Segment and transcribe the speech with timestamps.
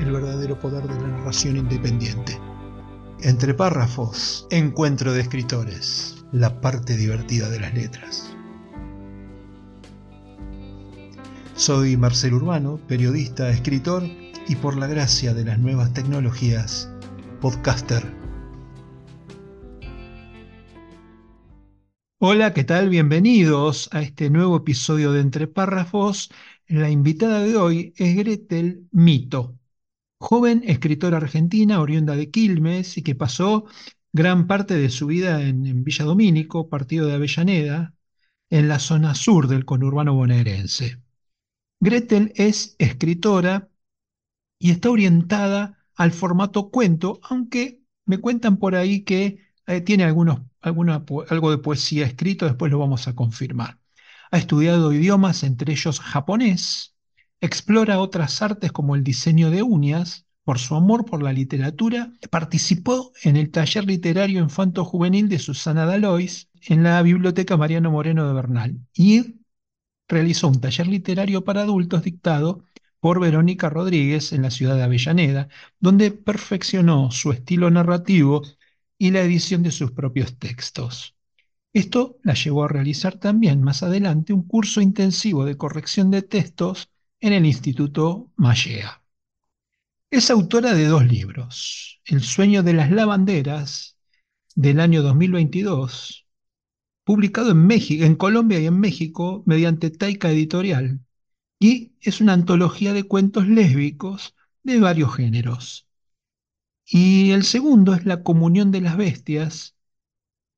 [0.00, 2.38] el verdadero poder de la narración independiente.
[3.20, 8.36] Entre párrafos, encuentro de escritores, la parte divertida de las letras.
[11.54, 14.04] Soy Marcel Urbano, periodista, escritor
[14.46, 16.88] y por la gracia de las nuevas tecnologías,
[17.40, 18.04] podcaster.
[22.20, 22.88] Hola, ¿qué tal?
[22.88, 26.30] Bienvenidos a este nuevo episodio de Entre Párrafos.
[26.68, 29.57] La invitada de hoy es Gretel Mito
[30.18, 33.66] joven escritora argentina oriunda de Quilmes y que pasó
[34.12, 37.94] gran parte de su vida en, Villa Domínico, partido de Avellaneda,
[38.50, 41.02] en la zona sur del conurbano bonaerense.
[41.80, 43.68] Gretel es escritora
[44.58, 50.40] y está orientada al formato cuento, aunque me cuentan por ahí que eh, tiene algunos,
[50.60, 53.78] algo de poesía escrito, después lo vamos a confirmar.
[54.30, 56.96] Ha estudiado idiomas, entre ellos japonés,
[57.40, 60.26] Explora otras artes como el diseño de uñas.
[60.44, 66.48] Por su amor por la literatura, participó en el taller literario infanto-juvenil de Susana Dalois
[66.62, 69.42] en la Biblioteca Mariano Moreno de Bernal y
[70.08, 72.64] realizó un taller literario para adultos dictado
[72.98, 78.42] por Verónica Rodríguez en la ciudad de Avellaneda, donde perfeccionó su estilo narrativo
[78.96, 81.14] y la edición de sus propios textos.
[81.74, 86.90] Esto la llevó a realizar también más adelante un curso intensivo de corrección de textos
[87.20, 89.02] en el Instituto Mallea.
[90.10, 93.98] Es autora de dos libros, El sueño de las lavanderas,
[94.54, 96.26] del año 2022,
[97.04, 101.00] publicado en, México, en Colombia y en México mediante Taika Editorial,
[101.60, 105.88] y es una antología de cuentos lésbicos de varios géneros.
[106.86, 109.76] Y el segundo es La comunión de las bestias,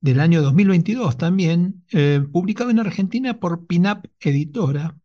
[0.00, 4.99] del año 2022 también, eh, publicado en Argentina por Pinap Editora,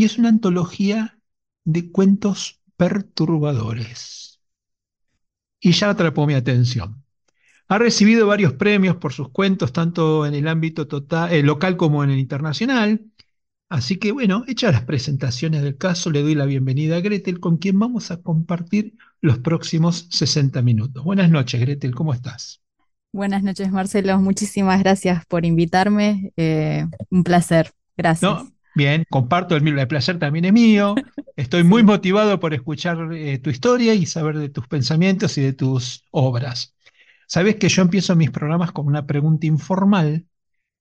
[0.00, 1.18] y es una antología
[1.62, 4.40] de cuentos perturbadores.
[5.60, 7.04] Y ya atrapó mi atención.
[7.68, 12.02] Ha recibido varios premios por sus cuentos, tanto en el ámbito total, eh, local como
[12.02, 13.04] en el internacional.
[13.68, 17.58] Así que bueno, hechas las presentaciones del caso, le doy la bienvenida a Gretel, con
[17.58, 21.04] quien vamos a compartir los próximos 60 minutos.
[21.04, 22.62] Buenas noches, Gretel, ¿cómo estás?
[23.12, 24.18] Buenas noches, Marcelo.
[24.18, 26.32] Muchísimas gracias por invitarme.
[26.38, 27.74] Eh, un placer.
[27.98, 28.50] Gracias.
[28.74, 30.94] Bien, comparto el, el placer también es mío.
[31.36, 35.52] Estoy muy motivado por escuchar eh, tu historia y saber de tus pensamientos y de
[35.52, 36.74] tus obras.
[37.26, 40.26] Sabes que yo empiezo mis programas con una pregunta informal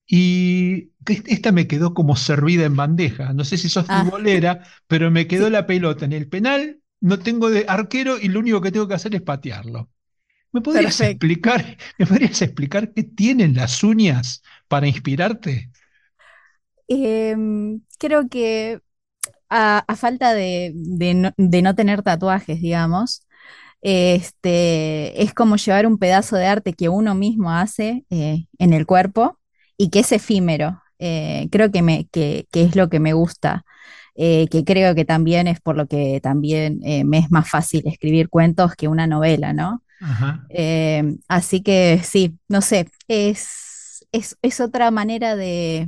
[0.07, 3.33] y esta me quedó como servida en bandeja.
[3.33, 4.03] No sé si sos ah.
[4.03, 6.79] futbolera, pero me quedó la pelota en el penal.
[6.99, 9.89] No tengo de arquero y lo único que tengo que hacer es patearlo.
[10.51, 15.69] ¿Me podrías explicar, ¿me podrías explicar qué tienen las uñas para inspirarte?
[16.89, 18.81] Em, creo que
[19.49, 20.73] a, falta de,
[21.63, 23.27] no, tener tatuajes, digamos,
[23.81, 28.85] este, es como llevar un pedazo de arte que uno mismo hace eh, en el
[28.85, 29.39] cuerpo
[29.77, 30.81] y que es efímero.
[30.99, 33.65] Eh, creo que, me, que, es lo que me gusta,
[34.15, 38.29] eh, que creo que también es por lo que también me es más fácil escribir
[38.29, 39.83] cuentos que una novela, ¿no?
[41.27, 45.87] así que sí, no sé, es, es otra manera de,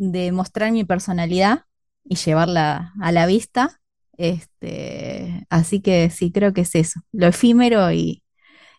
[0.00, 1.66] de mostrar mi personalidad
[2.04, 3.80] y llevarla a la vista.
[4.16, 8.22] Este, así que sí, creo que es eso, lo efímero y,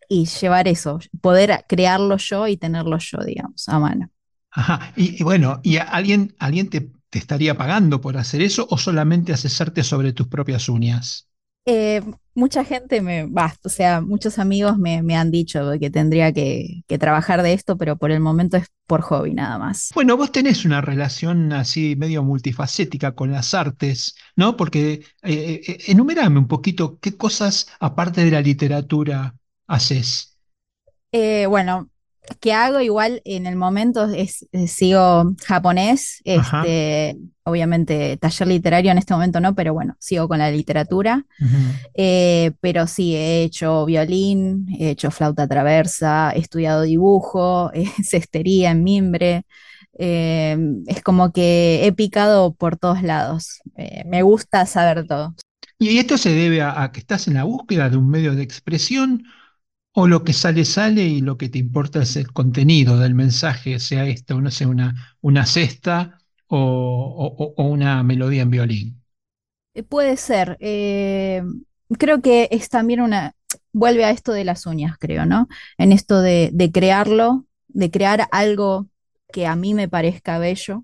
[0.09, 4.09] llevar eso, poder crearlo yo y tenerlo yo, digamos, a mano.
[4.49, 9.31] Ajá, y, bueno, ¿y alguien, alguien te, te, estaría pagando por hacer eso o solamente
[9.31, 11.29] asesarte sobre tus propias uñas?
[11.65, 12.01] Eh,
[12.33, 17.43] mucha gente me, va, o sea, muchos amigos me, han dicho que tendría que, trabajar
[17.43, 19.91] de esto, pero por el momento es por hobby nada más.
[19.93, 24.57] Bueno, vos tenés una relación así medio multifacética con las artes, ¿no?
[24.57, 29.35] Porque eh, eh, enumerame un poquito qué cosas, aparte de la literatura,
[29.67, 30.37] haces.
[31.11, 31.90] bueno,
[32.39, 38.97] que hago igual en el momento es, eh, sigo japonés, este, obviamente taller literario en
[38.97, 41.25] este momento no, pero bueno, sigo con la literatura,
[41.93, 47.71] eh, pero sí, he hecho violín, he hecho flauta traversa, he estudiado dibujo,
[48.03, 49.45] cestería en mimbre,
[49.97, 50.57] eh,
[50.87, 53.61] es como que he picado por todos lados,
[54.05, 55.33] me gusta saber todo.
[55.79, 58.43] ¿Y esto se debe a, a que estás en la búsqueda de un medio de
[58.43, 59.23] expresión
[59.93, 63.79] o lo que sale sale y lo que te importa es el contenido del mensaje,
[63.79, 69.03] sea esto, no sé, una, una cesta o una melodía en violín?
[69.73, 70.57] Eh, Puede ser.
[70.59, 71.43] eh,
[71.99, 73.35] creo que es también una,
[73.73, 75.47] vuelve a esto de las uñas, creo, ¿no?
[75.77, 78.87] En esto de, de crearlo, de crear algo
[79.31, 80.83] que a mí me parezca bello,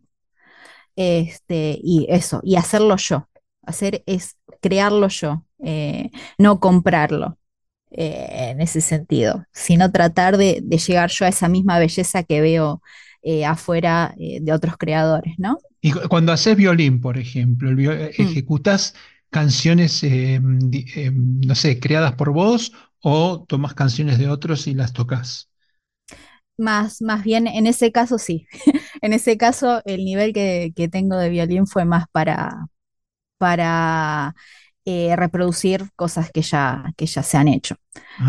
[0.95, 3.30] este, y eso, y hacerlo yo.
[3.63, 7.38] Hacer es crearlo yo, eh, no comprarlo,
[7.92, 12.42] eh, en ese sentido, sino tratar de, de llegar yo a esa misma belleza que
[12.42, 12.81] veo
[13.22, 15.57] eh, afuera eh, de otros creadores, ¿no?
[15.81, 17.69] Y cu- cuando haces violín, por ejemplo,
[18.19, 18.42] Mm.
[18.42, 18.95] ¿ejecutás
[19.30, 24.94] canciones, di- eh, no sé, creadas por vos o tomás canciones de otros y las
[24.94, 25.50] tocas?
[26.57, 28.48] Más, más bien, en ese caso sí.
[29.01, 32.68] En ese caso, el nivel que, que tengo de violín fue más para,
[33.38, 34.36] para
[34.89, 37.75] eh, reproducir cosas que ya, que ya se han hecho.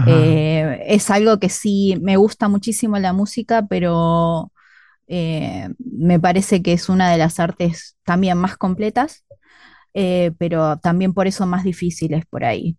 [0.09, 4.51] Eh, es algo que sí me gusta muchísimo la música, pero
[5.07, 9.25] eh, me parece que es una de las artes también más completas,
[9.93, 12.77] pero también por eso más difíciles por ahí,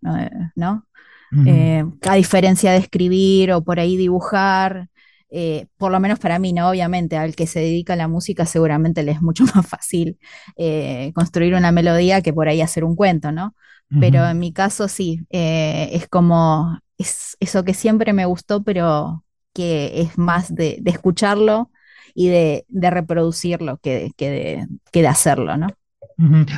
[0.57, 0.85] ¿no?
[2.01, 4.89] A diferencia de escribir o por ahí dibujar,
[5.31, 6.69] eh, por lo menos para mí, ¿no?
[6.69, 10.19] Obviamente, al que se dedica a la música seguramente le es mucho más fácil
[10.57, 13.55] eh, construir una melodía que por ahí hacer un cuento, ¿no?
[13.97, 19.23] Pero en mi caso sí, eh, es como es eso que siempre me gustó, pero
[19.53, 21.71] que es más de, de escucharlo
[22.13, 25.67] y de, de reproducirlo que, que de, que de hacerlo, ¿no?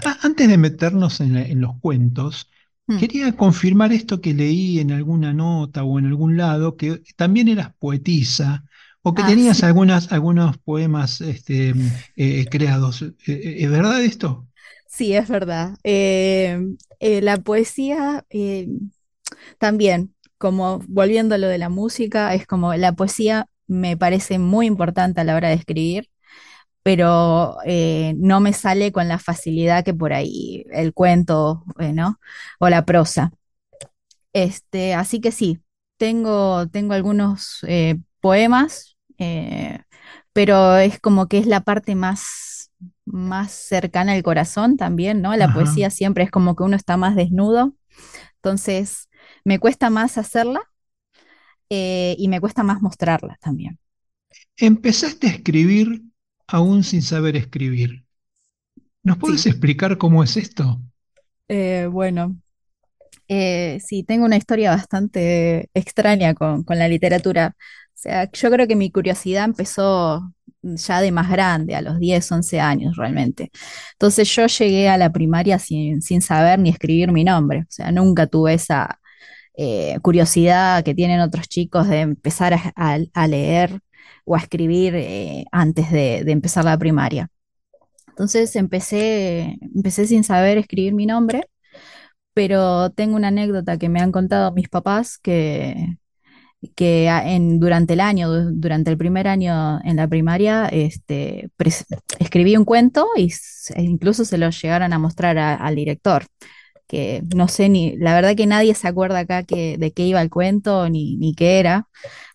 [0.06, 2.50] Ah, antes de meternos en, la- en los cuentos,
[2.92, 3.12] Mm.
[3.12, 7.74] quería confirmar esto que leí en alguna nota o en algún lado, que también eras
[7.80, 8.66] poetisa
[9.04, 9.64] o que Ah, tenías sí.
[9.64, 11.74] algunas, algunos poemas este,
[12.16, 13.02] eh, creados.
[13.04, 14.48] Eh, eh, ¿Es verdad esto?
[14.88, 15.78] Sí, es verdad.
[15.84, 16.60] Eh,
[17.00, 18.68] eh, la poesía eh,
[19.60, 24.68] también, como volviendo a lo de la música, es como la poesía me parece muy
[24.68, 26.10] importante a la hora de escribir,
[26.84, 32.20] pero eh, no me sale con la facilidad que por ahí el cuento, eh, ¿no?
[32.60, 33.32] O la prosa.
[34.34, 35.60] Este, así que sí,
[35.98, 38.98] tengo, tengo algunos eh, poemas,
[40.34, 42.72] pero es como que es la parte más,
[43.06, 45.36] más cercana al corazón también, ¿no?
[45.36, 45.52] La Ajá.
[45.52, 47.76] poesía siempre es como que uno está más desnudo,
[48.38, 49.10] entonces
[49.46, 50.62] me cuesta más hacerla
[51.70, 53.80] y me cuesta más mostrarla también.
[54.58, 56.02] Empezaste a escribir
[56.52, 58.06] aún sin saber escribir.
[59.04, 60.82] ¿Nos puedes Sí, explicar cómo es esto?
[61.48, 62.38] eh, bueno,
[63.30, 67.56] eh, sí, tengo una historia bastante extraña con, con la literatura.
[67.60, 70.34] O sea, yo creo que mi curiosidad empezó
[70.64, 73.52] ya de más grande, a los 10 11 años realmente.
[73.94, 77.62] Entonces yo llegué a la primaria sin, sin saber ni escribir mi nombre.
[77.62, 79.00] O sea, nunca tuve esa
[79.56, 83.80] eh, curiosidad que tienen otros chicos de empezar a, a- a leer
[84.26, 87.30] o a escribir eh, antes de, empezar la primaria.
[88.10, 91.46] Entonces empecé, empecé sin saber escribir mi nombre
[92.34, 95.98] pero tengo una anécdota que me han contado mis papás que,
[96.76, 101.50] que en, durante el año, du- durante el primer año en la primaria, este,
[102.20, 103.32] escribí un cuento y
[103.76, 106.26] e incluso se lo llegaron a mostrar al director,
[106.88, 110.30] que no sé ni, la verdad que nadie se acuerda acá de qué iba el
[110.30, 111.88] cuento ni, ni qué era,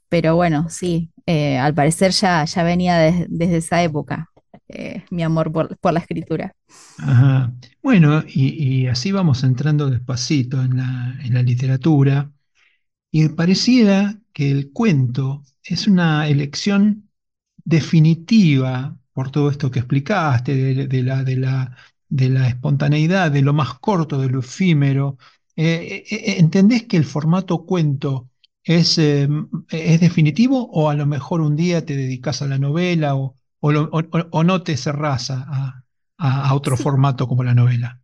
[0.08, 4.30] pero bueno, sí, eh, al parecer ya, ya venía des- desde esa época,
[4.68, 6.54] eh, mi amor por, la escritura.
[6.98, 7.54] Ajá.
[7.82, 12.32] Bueno, y, así vamos entrando despacito en la, en la literatura.
[13.10, 17.10] Y pareciera que el cuento es una elección
[17.64, 20.54] definitiva por todo esto que explicaste,
[20.86, 21.76] de, la, de la,
[22.08, 25.18] de la espontaneidad, de lo más corto, de lo efímero.
[25.56, 28.30] Eh, eh, ¿entendés que el formato cuento
[28.66, 29.28] es, eh,
[29.70, 33.72] es definitivo o a lo mejor un día te dedicas a la novela o, o
[33.72, 35.84] lo- o- o- o no te cerrás a,
[36.18, 38.02] a- a otro Sí, formato como la novela?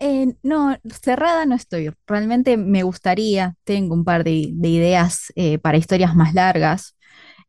[0.00, 1.90] Eh, no, cerrada no estoy.
[2.06, 6.96] Realmente me gustaría, tengo un par de, de ideas eh, para historias más largas,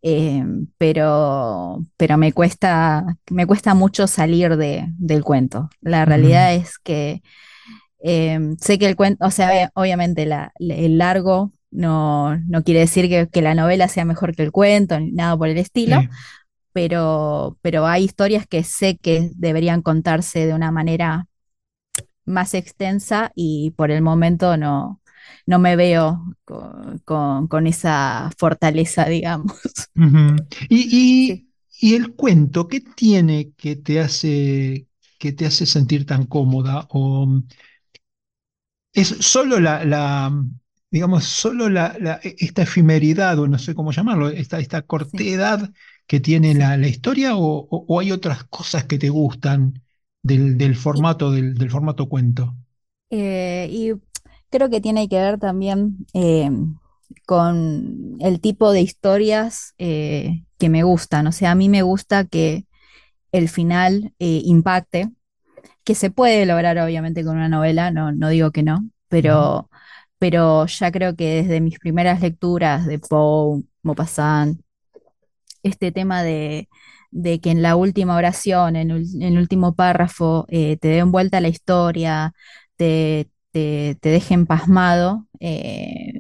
[0.02, 0.44] eh,
[0.80, 5.70] pero, pero me cuesta, me cuesta mucho salir de, del cuento.
[5.82, 7.22] La realidad es que
[8.60, 13.28] sé que el cuento, o sea, obviamente la- el largo no, no quiere decir que,
[13.30, 16.10] que la novela sea mejor que el cuento, ni nada por el estilo, sí.
[16.74, 21.28] pero, pero hay historias que sé que deberían contarse de una manera
[22.26, 25.02] más extensa y por el momento no,
[25.46, 29.54] no me veo con, con- con esa fortaleza, digamos.
[30.70, 31.50] Y, y,
[31.82, 36.88] y el cuento, ¿qué tiene que te hace, que te hace sentir tan cómoda?
[36.92, 37.28] O,
[38.94, 40.32] Es solo la, la,
[40.92, 44.82] digamos, solo la, la- esta efemeridad, o no sé cómo llamarlo, esta, esta
[45.12, 45.72] Sí, cortedad
[46.08, 49.82] que tiene la, la historia, o, o- o hay otras cosas que te gustan
[50.24, 52.56] del, del formato, del, del formato cuento.
[53.10, 53.94] eh, y
[54.50, 56.50] creo que tiene que ver también eh,
[57.26, 61.28] con el tipo de historias eh, que me gustan.
[61.28, 62.66] O sea, a mí me gusta que
[63.32, 65.12] el final impacte,
[65.86, 69.70] que se puede lograr obviamente con una novela, no, no digo que no, pero,
[70.20, 74.62] pero ya creo que desde mis primeras lecturas de Poe, Maupassant,
[75.64, 76.70] este tema de,
[77.42, 82.34] que en la última oración, en, el último párrafo, eh, te den vuelta la historia,
[82.76, 86.14] te, te, te dejen pasmado, eh,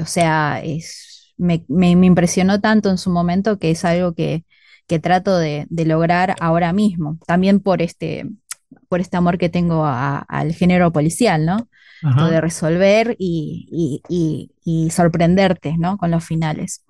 [0.00, 4.44] o sea, es, me, me- impresionó tanto en su momento que es algo que,
[4.86, 8.26] que trato de, de lograr ahora mismo, también por este,
[8.88, 11.68] por este amor que tengo al género policial, ¿no?
[12.12, 15.98] De resolver y, y, y- y sorprenderte, ¿no?
[15.98, 16.84] Con los finales.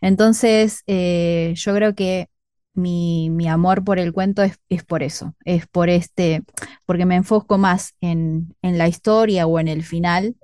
[0.00, 2.28] Entonces, eh, yo creo que
[2.74, 6.42] mi, mi amor por el cuento es, es por eso, es por este,
[6.86, 10.36] porque me enfoco más en, en la historia o en el final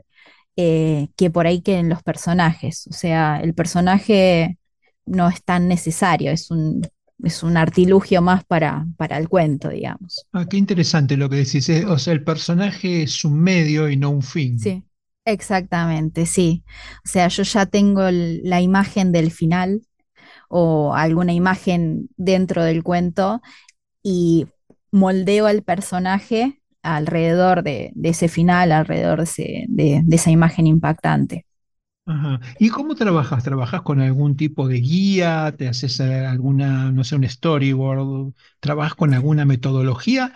[0.56, 2.86] eh, que por ahí que en los personajes.
[2.88, 4.58] O sea, el personaje
[5.06, 6.82] no es tan necesario, es un,
[7.24, 10.26] es un artilugio más para, para el cuento, digamos.
[10.32, 11.68] Ah, qué interesante lo que decís.
[11.86, 14.58] O sea, el personaje es un medio y no un fin.
[14.58, 14.84] Sí,
[15.24, 16.64] exactamente, sí.
[17.04, 19.82] O sea, yo ya tengo el- la imagen del final
[20.48, 23.42] o alguna imagen dentro del cuento
[24.02, 24.48] y
[24.92, 30.66] moldeo al personaje alrededor de, de ese final, alrededor de, ese- de- de esa imagen
[30.68, 31.46] impactante.
[32.06, 32.40] Ajá.
[32.58, 33.44] ¿Y cómo trabajas?
[33.44, 35.54] ¿Trabajas con algún tipo de guía?
[35.56, 38.32] ¿Te haces eh, alguna, no sé, un storyboard?
[38.58, 40.34] ¿Trabajas con alguna metodología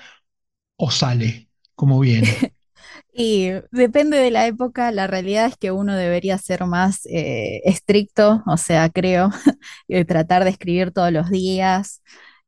[0.76, 2.28] o sale como viene?
[3.12, 8.42] Y depende de la época, la realidad es que uno debería ser más eh, estricto,
[8.46, 9.30] o sea, creo,
[10.08, 12.02] tratar de escribir todos los días,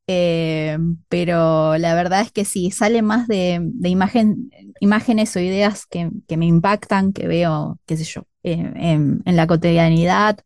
[0.09, 6.11] eh, pero la verdad es que sí, sale más de, imagen, imágenes o ideas que
[6.37, 10.39] me impactan, que veo, qué sé yo, en, la cotidianidad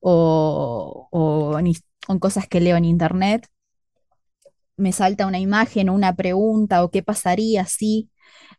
[0.00, 3.48] o, o en cosas que leo en internet.
[4.76, 8.10] Me salta una imagen o una pregunta o qué pasaría si,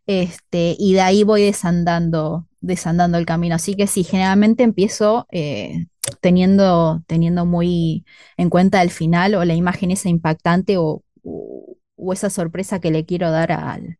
[0.07, 3.55] este, y de ahí voy desandando, desandando el camino.
[3.55, 5.87] Así que sí, generalmente empiezo eh,
[6.21, 8.05] teniendo, teniendo muy
[8.37, 12.91] en cuenta el final o la imagen esa impactante o, o- o esa sorpresa que
[12.91, 13.99] le quiero dar al,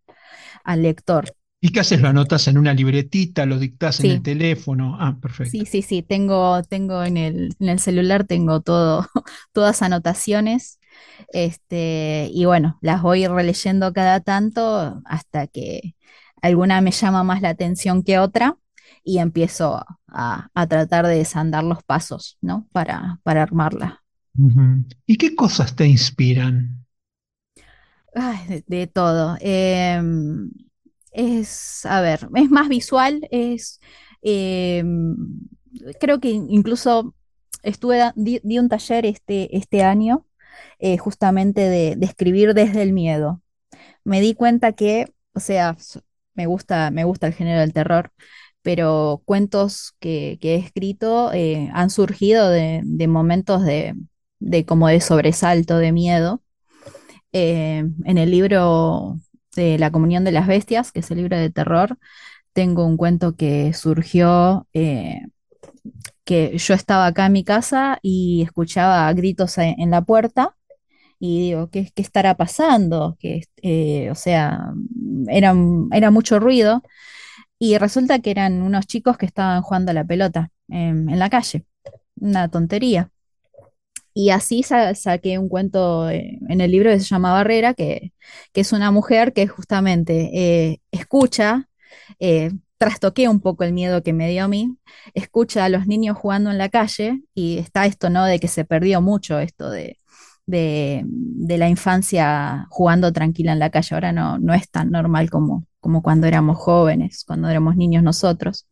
[0.65, 1.33] al lector.
[1.61, 2.01] ¿Y qué haces?
[2.01, 3.45] ¿Lo anotas en una libretita?
[3.45, 4.97] ¿Lo dictas en el Sí, teléfono?
[4.99, 5.65] Ah, sí, perfecto.
[5.65, 9.05] sí, sí, tengo, tengo en el, en el celular, tengo todo,
[9.53, 10.79] todas anotaciones.
[11.33, 15.95] Este, y bueno, las voy releyendo cada tanto hasta que
[16.41, 18.57] alguna me llama más la atención que otra
[19.03, 22.67] y empiezo a, a tratar de desandar los pasos, ¿no?
[22.71, 24.03] Para, para armarla.
[25.05, 26.83] ¿Y qué cosas te inspiran?
[28.15, 29.37] Ay, de, de todo.
[29.39, 30.49] Em,
[31.11, 33.79] es, a ver, es más visual, es,
[34.21, 35.15] em,
[35.99, 37.15] creo que incluso
[37.63, 40.25] estuve, di, un taller este, este año
[40.79, 43.41] eh, justamente de, escribir desde el miedo.
[44.03, 45.77] Me di cuenta que, o sea,
[46.33, 48.11] me gusta, me gusta el género del terror,
[48.61, 53.95] pero cuentos que, he escrito eh, han surgido de, de momentos de,
[54.39, 56.43] de como de sobresalto, de miedo
[57.31, 59.19] eh, en el libro
[59.55, 61.97] de La Comunión de las Bestias, que es el libro de terror,
[62.53, 65.21] tengo un cuento que surgió, eh,
[66.25, 70.55] que yo estaba acá en mi casa y escuchaba gritos en, la puerta
[71.19, 73.17] y digo, ¿qué, qué estará pasando?
[73.19, 74.73] Que, eh, o sea,
[75.29, 75.55] era,
[75.91, 76.83] era mucho ruido
[77.59, 81.65] y resulta que eran unos chicos que estaban jugando la pelota en la calle,
[82.17, 83.11] una tontería.
[84.13, 88.13] Y así sa- saqué un cuento eh, en el libro que se llama Barrera, que,
[88.53, 91.69] que es una mujer que justamente eh, escucha,
[92.19, 94.77] eh, trastoqué un poco el miedo que me dio a mí,
[95.13, 98.25] escucha a los niños jugando en la calle y está esto, ¿no?
[98.25, 99.99] De que se perdió mucho esto de,
[100.45, 103.95] de, de la infancia jugando tranquila en la calle.
[103.95, 108.67] Ahora no, no es tan normal como, como cuando éramos jóvenes, cuando éramos niños nosotros.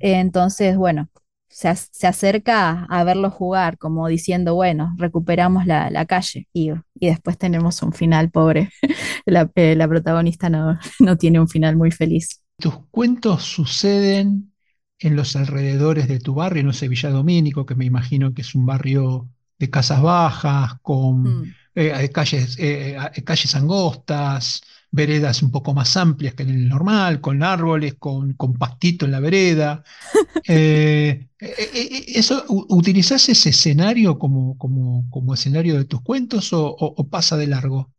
[0.00, 1.08] Entonces, bueno,
[1.54, 7.06] se, se acerca a verlo jugar, como diciendo, bueno, recuperamos la, la calle y, y
[7.08, 8.70] después tenemos un final pobre.
[9.26, 12.42] La, eh, la protagonista no, no tiene un final muy feliz.
[12.58, 14.52] ¿Tus cuentos suceden
[14.98, 16.62] en los alrededores de tu barrio?
[16.64, 21.40] No sé, Villa Domínico, que me imagino que es un barrio de casas bajas, con
[21.40, 21.54] Mm.
[21.74, 24.62] eh, calles, eh, calles angostas.
[24.94, 29.12] Veredas un poco más amplias que en el normal, con árboles, con, con pastito en
[29.12, 29.82] la vereda.
[30.46, 37.08] Eh, eh, eh, eso, ¿Utilizás ese escenario como, como, como escenario de tus cuentos o,
[37.08, 37.90] pasa de largo?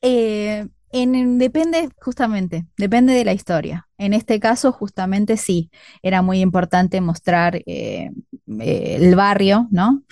[0.00, 3.88] En, depende, justamente, depende de la historia.
[3.98, 5.70] En este caso, justamente sí,
[6.02, 10.02] era muy importante mostrar el barrio, ¿no?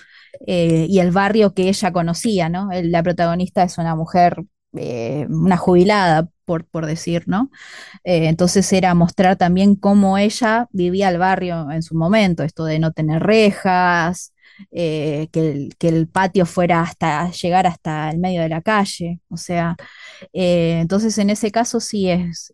[0.47, 2.69] y el barrio que ella conocía, ¿no?
[2.71, 4.45] la protagonista es una mujer
[4.77, 7.49] eh, una jubilada, por, por decir, ¿no?
[8.03, 12.79] Eh, entonces era mostrar también cómo ella vivía el barrio en su momento, esto de
[12.79, 14.33] no tener rejas,
[14.71, 19.75] eh, que, el, patio fuera hasta llegar hasta el medio de la calle, o sea,
[20.33, 22.53] entonces en ese caso sí es,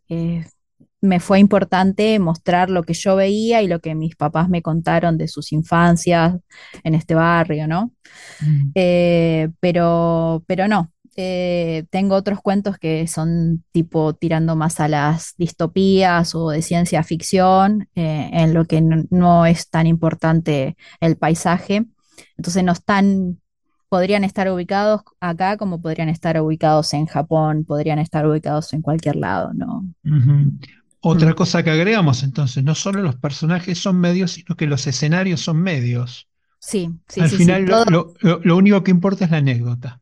[1.01, 5.17] me fue importante mostrar lo que yo veía y lo que mis papás me contaron
[5.17, 6.35] de sus infancias
[6.83, 7.91] en este barrio, ¿no?
[8.41, 8.71] Mm.
[9.59, 16.33] pero, pero no, eh, tengo otros cuentos que son tipo tirando más a las distopías
[16.35, 21.85] o de ciencia ficción, eh, en lo que no, es tan importante el paisaje.
[22.37, 23.41] Entonces no están,
[23.89, 29.17] podrían estar ubicados acá como podrían estar ubicados en Japón, podrían estar ubicados en cualquier
[29.17, 29.85] lado, ¿no?
[31.01, 31.35] Otra mm.
[31.35, 35.61] cosa que agregamos entonces, no solo los personajes son medios, sino que los escenarios son
[35.61, 36.29] medios.
[36.57, 39.99] Sí, sí, Al final lo único que importa es la anécdota.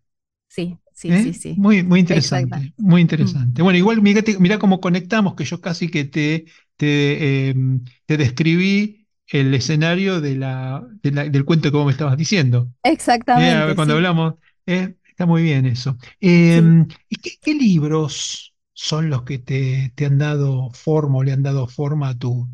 [0.49, 1.23] Sí, Sí, ¿Eh?
[1.23, 1.55] sí, sí.
[1.57, 3.61] Muy, muy interesante, muy interesante.
[3.61, 3.63] Mm.
[3.63, 6.43] Bueno, igual mira, cómo conectamos, que yo casi que te,
[6.75, 12.73] te, em, te describí el escenario de la, del cuento que vos me estabas diciendo.
[12.83, 13.75] Exactamente.
[13.75, 14.33] cuando hablamos,
[14.65, 14.95] ¿eh?
[15.07, 15.95] está muy bien eso.
[16.19, 21.43] Em, ¿Y qué, libros son los que te, te, han dado forma o le han
[21.43, 22.49] dado forma a tu,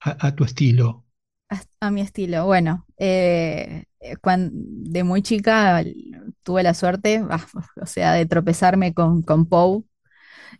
[0.00, 1.04] a tu estilo?
[1.80, 2.46] a, mi estilo.
[2.46, 3.84] Bueno, eh,
[4.20, 5.82] cuando, de muy chica
[6.42, 7.46] tuve la suerte, ah,
[7.80, 9.84] o sea, de tropezarme con, con Poe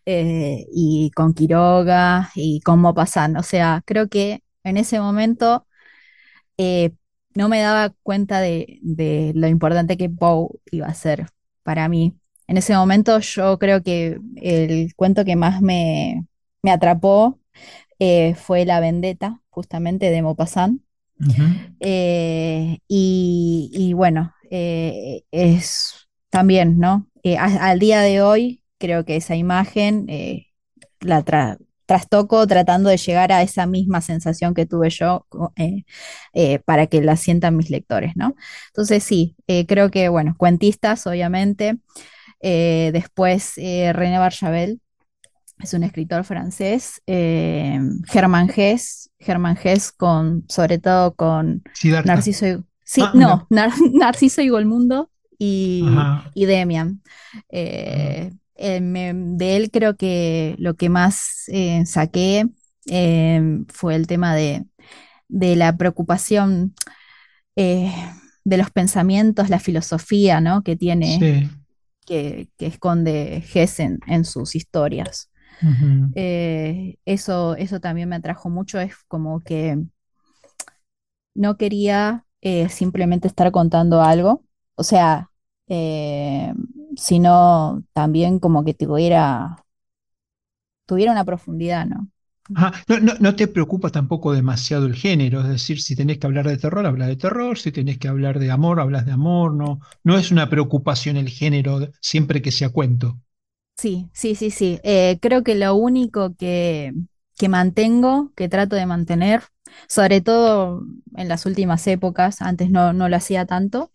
[0.07, 3.37] eh, y con Quiroga y con Maupassant.
[3.39, 5.67] O sea, creo que en ese momento
[6.59, 6.93] eh,
[7.35, 8.81] no me daba cuenta de,
[9.35, 11.29] lo importante que Poe iba a ser
[11.63, 12.17] para mí.
[12.49, 16.27] En ese momento yo creo que el cuento que más me,
[16.63, 17.41] me atrapó
[18.37, 20.83] fue La Vendetta, justamente de Maupassant.
[21.81, 27.09] Eh, y, bueno, eh, es también, ¿no?
[27.23, 30.07] Eh, al día de hoy creo que esa imagen
[31.01, 31.25] la
[31.87, 35.27] trastoco tratando de llegar a esa misma sensación que tuve yo
[36.65, 38.35] para que la sientan mis lectores, ¿no?
[38.69, 39.37] Entonces sí,
[39.69, 41.79] creo que, bueno, cuentistas, obviamente.
[42.41, 44.81] después René Barjavel,
[45.63, 51.63] es un escritor francés, eh, Germán Gess, Germán Gess con, sobre todo con
[52.05, 53.47] Narciso y, sí, ah, no,
[53.93, 55.85] Narciso y Golmundo y,
[56.35, 57.03] Demian.
[57.49, 62.49] Eh, de él creo que lo que más eh, saqué
[63.69, 64.65] fue el tema de,
[65.29, 66.75] la preocupación
[67.57, 70.63] de los pensamientos, la filosofía ¿no?
[70.63, 71.51] que tiene,
[72.07, 75.32] que, esconde Gess en sus historias.
[76.15, 79.79] Eh, eso, eso también me atrajo mucho, es como que
[81.35, 84.45] no quería eh, simplemente estar contando algo,
[84.75, 85.31] o sea,
[85.69, 86.53] eh,
[86.97, 89.57] sino también como que tuviera,
[90.87, 92.09] tuviera una profundidad, ¿no?
[92.49, 96.59] No, no, te preocupa tampoco demasiado el género, es decir, si tenés que hablar de
[96.59, 100.19] terror, hablas de terror, si tenés que hablar de amor, hablas de amor, no, no
[100.19, 103.19] es una preocupación el género siempre que sea cuento.
[103.83, 104.79] Sí, sí, sí, sí.
[104.85, 106.95] Eh, creo que lo único que,
[107.49, 109.43] mantengo, que trato de mantener,
[109.89, 110.85] sobre todo
[111.17, 113.91] en las últimas épocas, antes no, lo hacía tanto,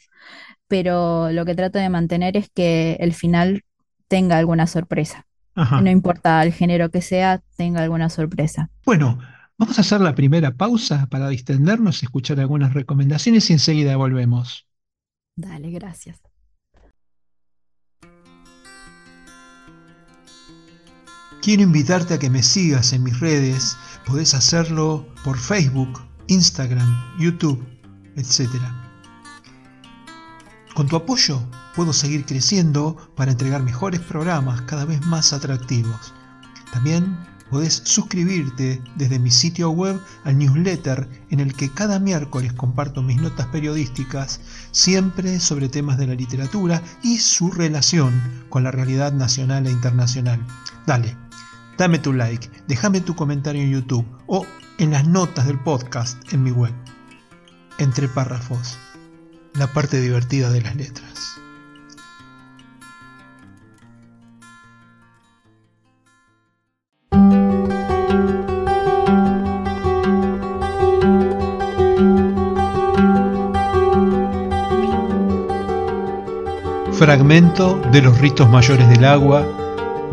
[0.67, 3.63] pero lo que trato de mantener es que el final
[4.09, 5.25] tenga alguna sorpresa.
[5.55, 8.69] No importa el género que sea, tenga alguna sorpresa.
[8.83, 9.19] Bueno,
[9.57, 14.67] vamos a hacer la primera pausa para distendernos, escuchar algunas recomendaciones y enseguida volvemos.
[15.37, 16.19] Dale, gracias.
[21.41, 23.77] Quiero invitarte a que me sigas en mis redes.
[24.05, 27.63] Podés hacerlo por Facebook, Instagram, YouTube,
[28.15, 28.49] etc.
[30.73, 31.41] Con tu apoyo
[31.75, 36.13] puedo seguir creciendo para entregar mejores programas cada vez más atractivos.
[36.73, 37.17] También
[37.49, 43.21] podés suscribirte desde mi sitio web al newsletter en el que cada miércoles comparto mis
[43.21, 49.65] notas periodísticas, siempre sobre temas de la literatura y su relación con la realidad nacional
[49.67, 50.45] e internacional.
[50.85, 51.15] Dale,
[51.77, 54.47] Dame tu like, déjame tu comentario en YouTube o
[54.79, 56.73] en las notas del podcast en mi web.
[57.77, 58.79] Entre párrafos,
[59.53, 61.39] la parte divertida de las letras.
[76.93, 79.45] Fragmento de los ritos mayores del agua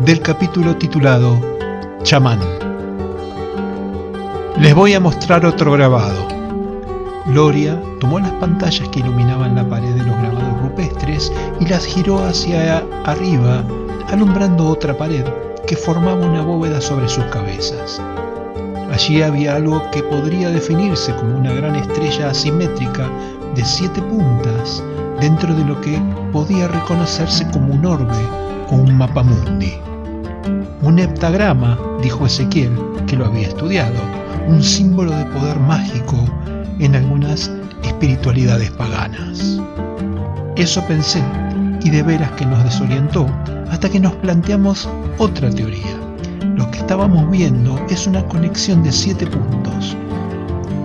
[0.01, 1.54] del capítulo titulado
[2.05, 2.39] Chamán.
[4.59, 6.27] Les voy a mostrar otro grabado.
[7.25, 12.23] Gloria tomó las pantallas que iluminaban la pared de los grabados rupestres y las giró
[12.23, 13.63] hacia arriba,
[14.09, 15.25] alumbrando otra pared
[15.65, 17.99] que formaba una bóveda sobre sus cabezas.
[18.93, 23.09] Allí había algo que podría definirse como una gran estrella asimétrica
[23.55, 24.83] de siete puntas
[25.19, 25.99] dentro de lo que
[26.31, 28.29] podía reconocerse como un orbe
[28.69, 29.81] o un mapa mundi.
[30.85, 32.71] Un heptagrama, dijo Ezequiel,
[33.07, 33.95] que lo había estudiado,
[34.47, 36.15] un símbolo de poder mágico
[36.77, 37.49] en algunas
[37.81, 39.59] espiritualidades paganas.
[40.55, 41.23] Eso pensé
[41.83, 43.25] y de veras que nos desorientó
[43.71, 45.97] hasta que nos planteamos otra teoría.
[46.55, 49.97] Lo que estábamos viendo es una conexión de siete puntos.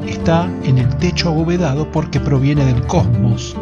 [0.07, 3.55] Está en el techo abovedado porque proviene del cosmos.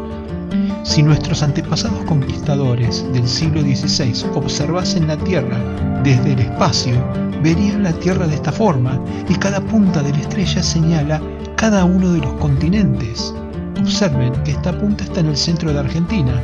[0.84, 5.58] Si nuestros antepasados conquistadores del siglo XVI observasen la Tierra
[6.02, 6.96] desde el espacio,
[7.42, 11.20] verían la Tierra de esta forma y cada punta de la estrella señala
[11.56, 13.34] cada uno de los continentes.
[13.80, 16.40] Observen que esta punta está en el centro de Argentina,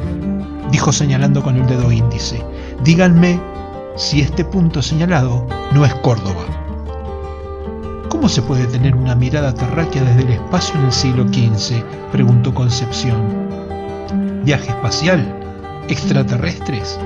[0.70, 2.44] dijo señalando con el dedo índice.
[2.84, 3.40] Díganme
[3.96, 6.44] si este punto señalado no es Córdoba.
[8.08, 11.82] ¿Cómo se puede tener una mirada terráquea desde el espacio en el siglo XV?
[12.12, 13.44] preguntó Concepción.
[14.44, 15.26] ¿Viaje espacial?
[15.88, 16.98] ¿Extraterrestres?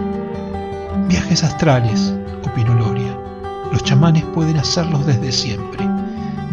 [1.09, 2.15] Viajes astrales,
[3.73, 5.87] Los chamanes pueden hacerlos desde siempre.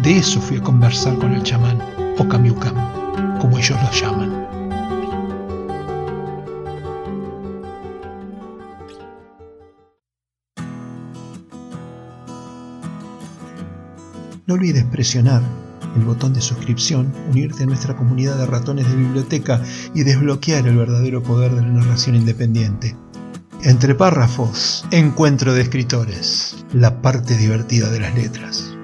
[0.02, 1.80] De eso fui a conversar con el chamán,
[2.18, 2.74] o Kamiukam,
[3.40, 4.46] como ellos lo llaman.
[14.46, 15.42] No olvides presionar
[15.96, 19.62] el botón de suscripción, unirte a nuestra comunidad de ratones de biblioteca
[19.94, 22.96] y desbloquear el verdadero poder de la narración independiente.
[23.62, 28.76] Entre párrafos, encuentro de escritores, la parte divertida de las letras.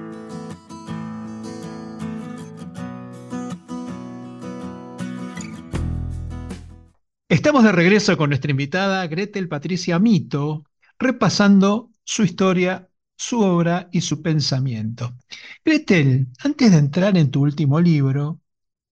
[7.29, 10.65] Estamos de regreso con nuestra invitada Gretel Patricia Mito,
[10.99, 15.15] repasando su historia su obra y su pensamiento.
[15.63, 18.41] Gretel, antes de entrar en tu último libro,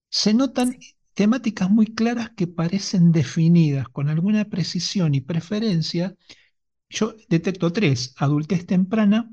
[0.08, 0.78] se notan
[1.14, 6.14] temáticas muy claras que parecen definidas con alguna precisión y preferencia.
[6.90, 9.30] Yo detecto tres, adultez temprana,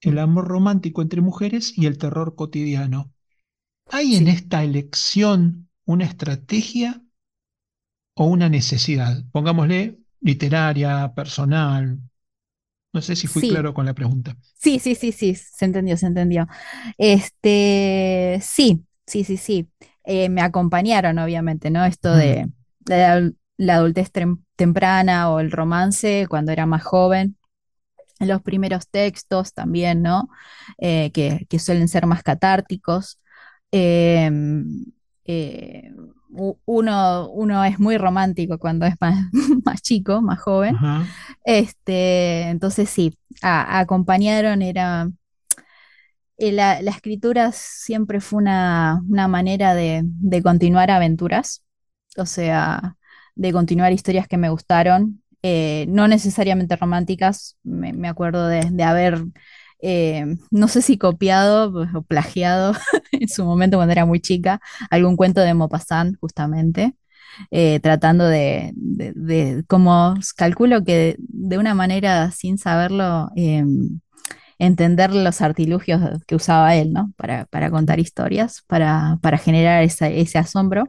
[0.00, 3.12] el amor romántico entre mujeres y el terror cotidiano.
[3.90, 7.02] ¿Hay en esta elección una estrategia
[8.14, 9.22] o una necesidad?
[9.32, 11.98] Pongámosle literaria, personal,
[12.92, 14.36] no sé si fui claro con la pregunta.
[14.54, 16.46] Sí, sí, sí, sí, se entendió, se entendió.
[16.98, 19.68] Este, sí, sí, sí, sí.
[20.04, 21.84] Eh, me acompañaron, obviamente, ¿no?
[21.84, 22.50] Esto de,
[22.86, 24.10] la, adultez
[24.56, 27.36] temprana o el romance cuando era más joven.
[28.18, 30.28] Los primeros textos también, ¿no?
[30.78, 33.20] Eh, que, suelen ser más catárticos.
[33.70, 34.84] Em,
[35.24, 35.92] eh,
[36.64, 39.26] uno, uno es muy romántico cuando es más,
[39.64, 40.76] más chico, más joven.
[41.44, 45.08] Este, entonces sí, acompañaron, era...
[46.42, 50.04] Eh, la, escritura siempre fue una, manera de,
[50.42, 51.62] continuar aventuras,
[52.16, 52.96] o sea,
[53.36, 59.24] de continuar historias que me gustaron, eh, no necesariamente románticas, me, acuerdo de, haber
[59.82, 62.72] eh, no sé si copiado o plagiado
[63.12, 66.96] en su momento cuando era muy chica, algún cuento de Maupassant, justamente,
[67.82, 68.74] tratando de,
[69.68, 74.00] como calculo que de, una manera sin saberlo, em,
[74.58, 77.12] entender los artilugios que usaba él, ¿no?
[77.16, 80.88] Para, contar historias, para, generar ese asombro.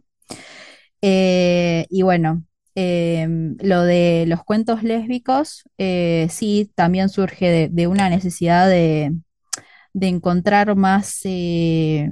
[1.02, 2.44] Eh, y bueno,
[2.76, 9.14] Em, lo de los cuentos lésbicos, eh, sí, también surge de, una necesidad de,
[9.94, 12.10] encontrar más, eh,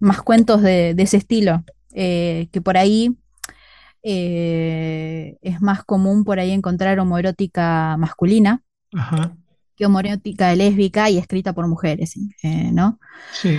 [0.00, 3.18] más cuentos de, ese estilo, que por ahí
[4.02, 8.62] es más común por ahí encontrar homoerótica masculina
[9.78, 12.98] que homoerótica lésbica y escrita por mujeres, ¿no?
[13.32, 13.58] Sí.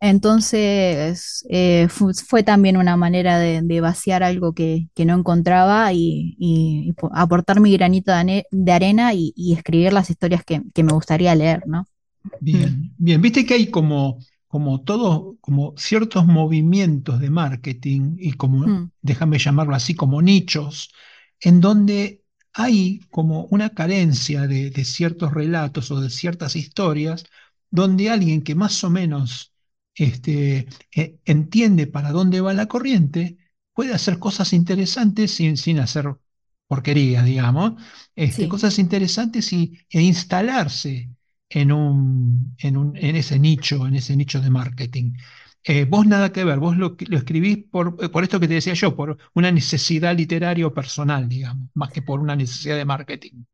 [0.00, 7.72] Entonces eh, fue, también una manera de, vaciar algo que, no encontraba y, aportar mi
[7.76, 11.86] granito de, arena y, escribir las historias que, me gustaría leer, ¿no?
[12.40, 13.20] Bien, bien.
[13.22, 18.90] Viste que hay como, como todos, como ciertos movimientos de marketing y como, mm.
[19.02, 20.92] déjame llamarlo así, como nichos,
[21.40, 22.22] en donde
[22.58, 27.24] hay como una carencia de ciertos relatos o de ciertas historias
[27.70, 29.52] donde alguien que más o menos
[29.94, 33.38] este, eh, entiende para dónde va la corriente,
[33.74, 36.06] puede hacer cosas interesantes sin, sin hacer
[36.66, 37.74] porquerías, digamos,
[38.14, 41.10] este, Sí, cosas interesantes y, e instalarse
[41.48, 45.12] en un, en un, en ese nicho, en ese nicho de marketing.
[45.72, 48.54] Eh, vos nada que ver, vos lo, lo escribís por, eh, por esto que te
[48.54, 52.84] decía yo, por una necesidad literaria o personal, digamos, más que por una necesidad de
[52.84, 53.44] marketing.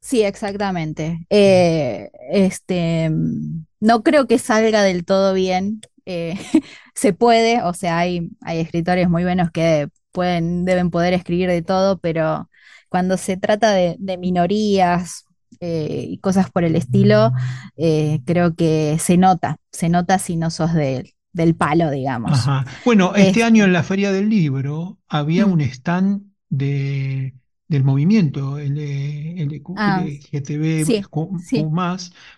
[0.00, 1.26] sí, exactamente.
[1.30, 5.80] Eh, este, mm, no creo que salga del todo bien.
[6.06, 6.34] eh,
[6.94, 11.62] se puede, o sea, hay, hay escritores muy buenos que pueden, deben poder escribir de
[11.62, 12.48] todo, pero
[12.88, 15.24] cuando se trata de, de minorías
[15.60, 17.32] eh, y cosas por el estilo,
[17.76, 22.32] eh, creo que se nota, se nota si no sos del del palo, digamos.
[22.32, 22.64] Ajá.
[22.84, 27.34] Bueno, este año en la Feria del Libro había mm, un stand de,
[27.68, 30.10] del movimiento L- LQ ah,
[30.76, 31.04] sí,
[31.38, 31.70] sí,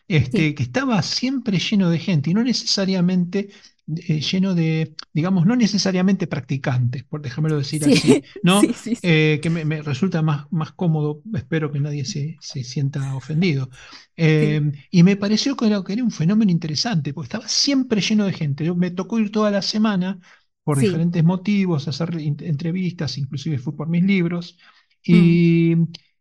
[0.09, 3.49] este, que estaba siempre lleno de gente y no necesariamente
[3.97, 8.67] eh, lleno de, digamos, no necesariamente practicantes, por dejármelo decir sí, así, ¿no?
[8.75, 12.65] sí, sí, Eh, que me, me resulta más, más cómodo, espero que nadie se, se
[12.65, 13.71] sienta ofendido.
[14.17, 18.27] Eh, y me pareció que era, que era un fenómeno interesante, porque estaba siempre lleno
[18.27, 18.65] de gente.
[18.65, 20.19] Yo- me tocó ir toda la semana
[20.65, 24.59] por diferentes motivos, hacer entrevistas, inclusive fui por mis libros,
[25.11, 25.39] mm.
[25.43, 25.75] y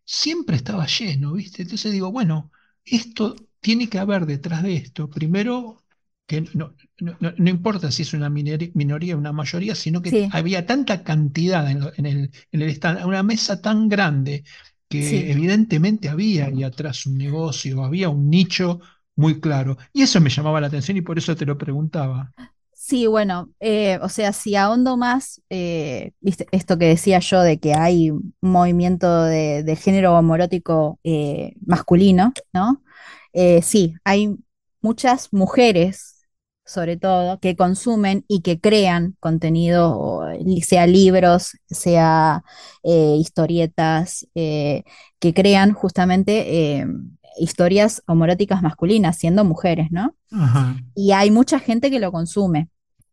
[0.06, 1.64] siempre estaba lleno, ¿viste?
[1.64, 2.52] Entonces digo, bueno,
[2.86, 5.84] esto tiene que haber detrás de esto, primero,
[6.28, 10.32] que no, no- no- importa si es una minoría o una mayoría, sino que Sí,
[10.32, 14.44] había tanta cantidad en, lo- en el, en el stand, una mesa tan grande
[14.90, 18.80] que sí, evidentemente había ahí atrás un negocio, había un nicho
[19.16, 19.78] muy claro.
[19.94, 22.34] Y eso me llamaba la atención y por eso te lo preguntaba.
[22.74, 27.60] sí, bueno, eh, o sea, si ahondo más, eh, viste, esto que decía yo de
[27.60, 32.84] que hay un movimiento de, de género homoerótico eh, masculino, ¿no?
[33.34, 34.36] Eh, sí, hay
[34.82, 36.17] muchas mujeres,
[36.68, 40.22] sobre todo, que consumen y que crean contenido,
[40.64, 42.44] sea libros, sea
[42.84, 44.84] eh, historietas, eh,
[45.20, 46.86] que crean justamente eh,
[47.40, 50.16] historias homoeróticas masculinas, siendo mujeres, ¿no?
[50.32, 52.70] Ajá, y hay mucha gente que lo consume.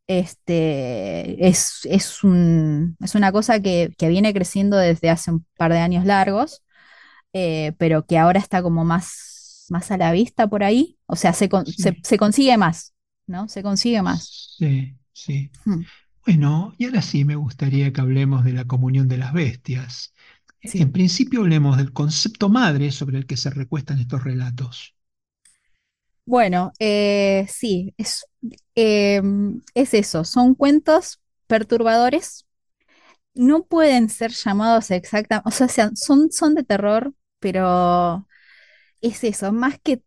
[0.06, 5.72] Este, es, es, un- es una cosa que, que viene creciendo desde hace un par
[5.72, 6.62] de años largos,
[7.78, 10.98] pero que ahora está como más, más a la vista por ahí.
[11.06, 12.93] O sea, se, con- se consigue más,
[13.26, 13.48] ¿no?
[13.48, 14.38] Se consigue más.
[14.58, 15.50] sí, sí.
[15.66, 15.84] Hmm,
[16.26, 20.14] Bueno, y ahora sí me gustaría que hablemos de la comunión de las bestias.
[20.62, 24.96] En principio hablemos del concepto madre sobre el que se recuestan estos relatos.
[26.26, 28.26] Bueno, eh, sí, es,
[28.74, 29.20] eh,
[29.74, 30.24] es eso.
[30.24, 32.46] Son cuentos perturbadores.
[33.34, 38.26] No pueden ser llamados exactamente, o sea, son, son de terror, pero
[39.02, 40.02] es eso, más que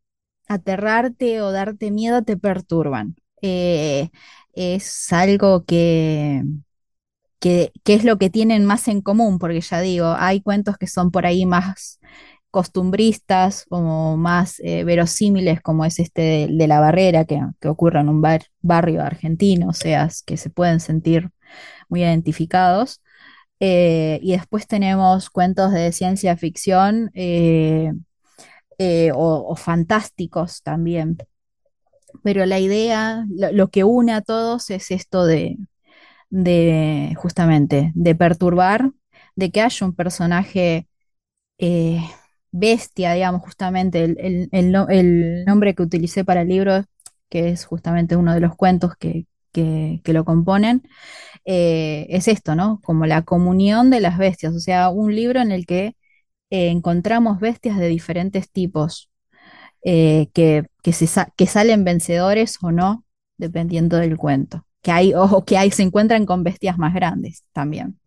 [0.48, 3.16] aterrarte o darte miedo, te perturban.
[3.42, 4.10] Eh,
[4.54, 6.44] es algo que,
[7.40, 11.12] que, es lo que tienen más en común, porque ya digo, hay cuentos que son
[11.12, 12.00] por ahí más
[12.52, 18.10] costumbristas o más eh, verosímiles, como es este de, la barrera, que, que ocurre en
[18.10, 21.30] un bar- barrio argentino, o sea, que se pueden sentir
[21.90, 23.02] muy identificados.
[23.60, 27.12] Eh, y después tenemos cuentos de ciencia ficción
[28.78, 31.18] eh, o, fantásticos también.
[32.24, 35.58] Pero la idea, lo, que une a todos es esto de,
[36.30, 38.92] de justamente, de perturbar,
[39.36, 40.88] de que haya un personaje
[41.60, 42.02] eh,
[42.52, 46.84] bestia, digamos, justamente el, el- el no- el nombre que utilicé para el libro,
[47.30, 50.84] que es justamente uno de los cuentos que, que- que lo componen,
[51.46, 52.80] eh, es esto, ¿no?
[52.84, 55.96] Como la comunión de las bestias, o sea, un libro en el que
[56.50, 59.10] eh, encontramos bestias de diferentes tipos,
[59.84, 63.06] eh, que, que, se sa- que salen vencedores o no,
[63.38, 64.66] dependiendo del cuento.
[64.82, 68.00] Que hay, o que hay, se encuentran con bestias más grandes también.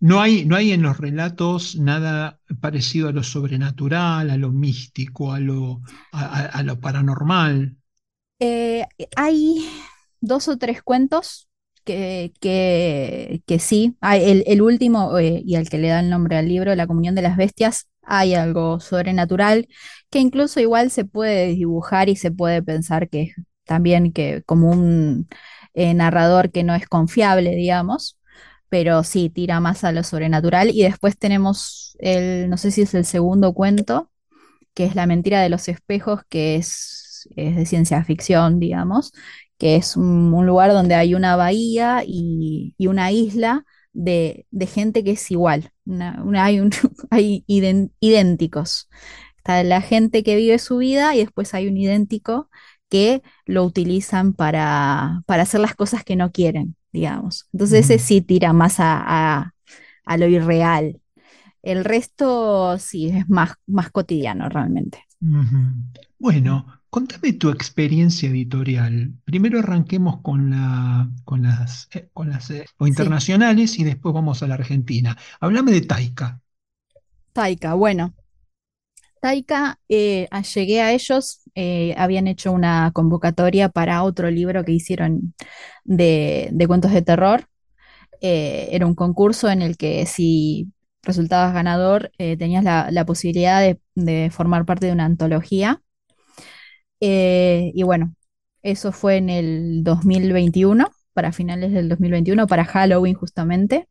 [0.00, 5.32] No hay, no hay en los relatos nada parecido a lo sobrenatural, a lo místico,
[5.32, 5.80] a lo,
[6.12, 7.76] a, a- a lo paranormal.
[8.40, 9.68] Eh, hay
[10.20, 11.48] dos o tres cuentos
[11.84, 13.96] que, que, sí.
[14.02, 17.14] El, el último eh, y al que le da el nombre al libro, La Comunión
[17.14, 19.68] de las Bestias, hay algo sobrenatural
[20.10, 23.32] que incluso igual se puede dibujar y se puede pensar que
[23.64, 25.28] también que como un
[25.74, 28.18] eh, narrador que no es confiable, digamos.
[28.68, 30.70] Pero sí, tira más a lo sobrenatural.
[30.70, 34.10] Y después tenemos el, no sé si es el segundo cuento,
[34.74, 39.12] que es La mentira de los espejos, que es, es de ciencia ficción, digamos,
[39.62, 44.66] que es un, un lugar donde hay una bahía y, y una isla de, de
[44.66, 46.70] gente que es igual, una- una- hay, un-
[47.10, 48.90] hay idénticos.
[49.38, 52.50] Está la gente que vive su vida y después hay un idéntico
[52.88, 57.48] que lo utilizan para, para hacer las cosas que no quieren, digamos.
[57.52, 59.02] Entonces ese sí tira más a,
[59.40, 59.54] a-
[60.04, 61.00] a lo irreal.
[61.62, 65.04] El resto sí es más, más cotidiano realmente.
[66.18, 69.14] Bueno, contame tu experiencia editorial.
[69.24, 74.14] Primero arranquemos con la, con las, eh, con las eh, o Sí, internacionales y después
[74.14, 75.16] vamos a la Argentina.
[75.40, 76.40] Háblame de Taika.
[77.34, 78.14] Taika, bueno.
[79.20, 84.72] Taika, eh, a- llegué a ellos, eh, habían hecho una convocatoria para otro libro que
[84.72, 85.34] hicieron
[85.84, 87.46] de, de cuentos de terror.
[88.22, 93.60] Eh, era un concurso en el que si resultabas ganador, eh, tenías la, la posibilidad
[93.62, 95.82] de, de formar parte de una antología.
[97.02, 98.14] Eh, y bueno,
[98.62, 103.88] eso fue en el 2021, para finales del 2021, para Halloween justamente.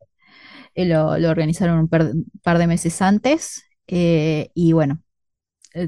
[0.74, 3.64] Eh, lo, lo organizaron un par, de meses antes.
[3.88, 5.02] eh, y bueno,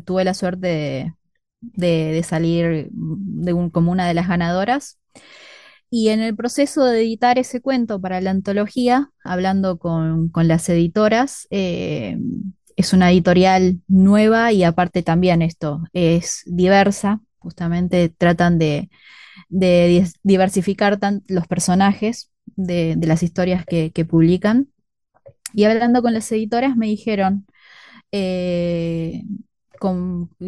[0.04, 1.14] tuve la suerte
[1.60, 4.98] de, de- salir de un- como una de las ganadoras.
[5.90, 10.68] Y en el proceso de editar ese cuento para la antología, hablando con, con las
[10.68, 11.46] editoras,
[12.76, 18.90] es una editorial nueva y aparte también esto es diversa, justamente tratan de,
[19.48, 24.68] diversificar los personajes de, las historias que, publican.
[25.52, 27.46] Y hablando con las editoras me dijeron,
[28.12, 29.22] eh,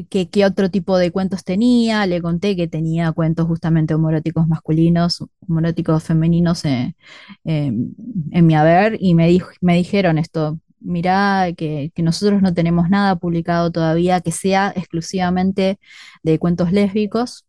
[0.09, 2.07] qué, otro tipo de cuentos tenía.
[2.07, 6.97] Le conté que tenía cuentos justamente homoeróticos masculinos, homoeróticos femeninos eh,
[7.45, 7.73] eh,
[8.31, 10.61] en mi haber y me, me dijeron esto.
[10.87, 15.79] Mirá, que, que nosotros no tenemos nada publicado todavía que sea exclusivamente
[16.23, 17.47] de cuentos lésbicos.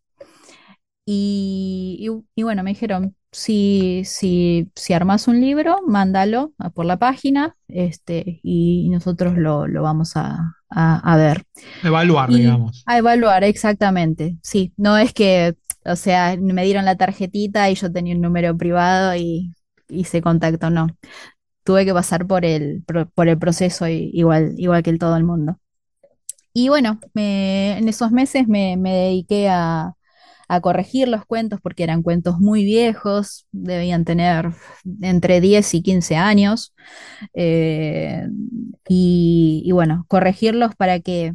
[1.04, 6.84] Y, y- y bueno, me dijeron, si, si, si armas un libro, mándalo a- por
[6.86, 11.44] la página, este, y nosotros lo, lo vamos a, a- a ver.
[11.82, 12.84] Evaluar, Y digamos.
[12.86, 14.38] a evaluar, exactamente.
[14.42, 18.56] Sí, no es que, o sea, me dieron la tarjetita y yo tenía un número
[18.56, 19.54] privado y
[19.88, 20.88] hice contacto, no.
[21.68, 22.82] Tuve que pasar por el,
[23.14, 25.58] por, el proceso igual, igual que el todo el mundo.
[26.54, 29.92] Y bueno, en esos meses me, me dediqué a,
[30.48, 34.52] a corregir los cuentos porque eran cuentos muy viejos, debían tener
[35.02, 36.74] entre 10 y 15 años.
[37.34, 38.26] eh,
[38.88, 41.34] y, bueno, corregirlos para que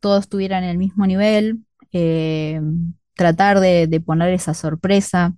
[0.00, 2.60] todos tuvieran el mismo nivel, eh,
[3.14, 5.36] tratar de, de poner esa sorpresa,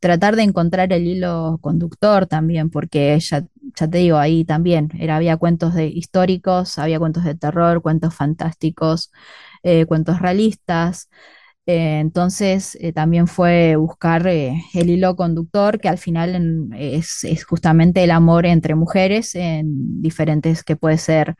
[0.00, 5.16] tratar de encontrar el hilo conductor también, porque ya, ya te digo, ahí también era,
[5.16, 9.10] había cuentos de históricos, había cuentos de terror, cuentos fantásticos,
[9.62, 11.08] eh, cuentos realistas.
[11.66, 14.60] Eh, entonces eh, también fue buscar el
[14.90, 20.76] hilo conductor, que al final es, es justamente el amor entre mujeres, en diferentes, que
[20.76, 21.36] puede ser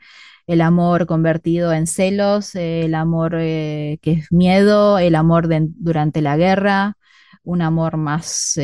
[0.47, 6.97] el amor convertido en celos, el amor que es miedo, el amor durante la guerra,
[7.43, 8.55] un amor más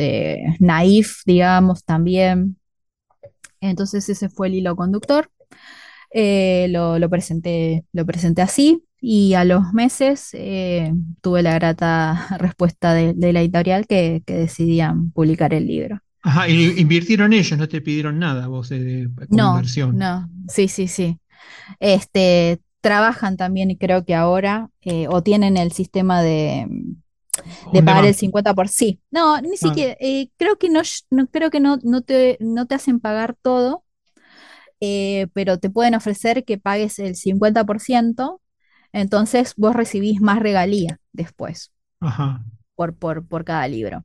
[0.60, 2.56] naif, digamos, también.
[3.62, 5.30] Entonces ese fue el hilo conductor.
[6.14, 12.26] Eh, lo, lo presenté, lo presenté así y a los meses eh, tuve la grata
[12.38, 16.00] respuesta de, de la editorial que, que decidían publicar el libro.
[16.22, 19.96] Ajá, y invirtieron ellos, no te pidieron nada vos de- No, inversión.
[19.96, 21.18] no, sí, sí, sí.
[21.80, 26.68] Este, trabajan también y creo que ahora eh, o tienen el sistema de,
[27.70, 28.16] de pagar el demand.
[28.16, 28.76] 50%.
[28.78, 32.36] Sí, no, ni Ah, siquiera, eh, creo que no, no creo que no, no te,
[32.40, 33.84] no te hacen pagar todo,
[34.80, 38.40] eh, pero te pueden ofrecer que pagues el 50%,
[38.92, 44.04] entonces vos recibís más regalía después ajá, por, por, por cada libro.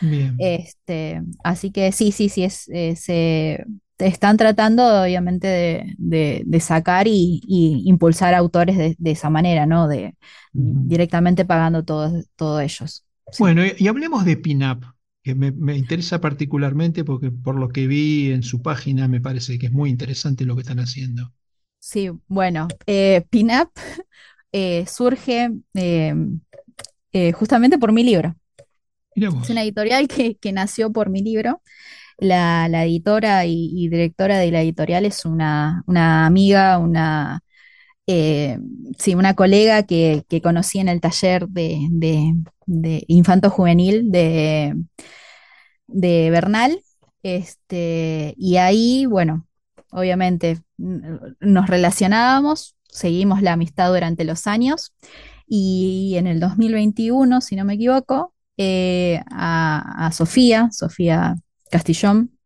[0.00, 0.38] bien.
[0.38, 3.64] Este, así que sí, sí, sí, es, eh,
[3.98, 9.66] están tratando obviamente de, de- de sacar y, y impulsar autores de, de esa manera,
[9.66, 9.88] ¿no?
[9.88, 10.16] De
[10.52, 13.04] directamente pagando todos todo ellos.
[13.30, 13.44] Sí.
[13.44, 14.84] Bueno, y, hablemos de Pinup,
[15.22, 19.56] que me, me interesa particularmente porque por lo que vi en su página me parece
[19.58, 21.32] que es muy interesante lo que están haciendo.
[21.78, 23.70] Sí, bueno, eh, Pinup
[24.52, 26.14] eh, surge eh,
[27.12, 28.36] eh, justamente por mi libro.
[29.42, 31.62] Es una editorial que, que nació por mi libro.
[32.18, 37.40] La, editora y, directora de la editorial es una, una amiga, una,
[38.06, 38.58] eh,
[38.98, 41.88] sí, una colega que, que conocí en el taller de,
[42.66, 44.74] de, infanto juvenil de,
[46.30, 46.80] Bernal.
[47.22, 49.46] Este, y ahí, bueno,
[49.90, 54.92] obviamente n- nos relacionábamos, seguimos la amistad durante los años
[55.46, 61.36] y en el 2021, si no me equivoco, eh, a Sofía, Sofía
[61.70, 62.38] Castillón,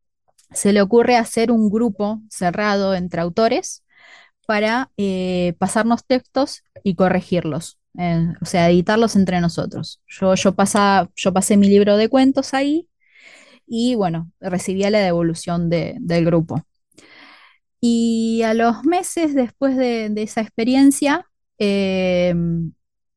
[0.53, 3.85] se le ocurre hacer un grupo cerrado entre autores
[4.47, 7.79] para eh, pasarnos textos y corregirlos,
[8.41, 10.01] o sea, editarlos entre nosotros.
[10.07, 10.55] Yo, yo,
[11.17, 12.89] yo pasé mi libro de cuentos ahí
[13.67, 16.63] y bueno, recibía la devolución de, del grupo.
[17.81, 21.27] Y a los meses después de, esa experiencia,
[21.59, 22.35] eh,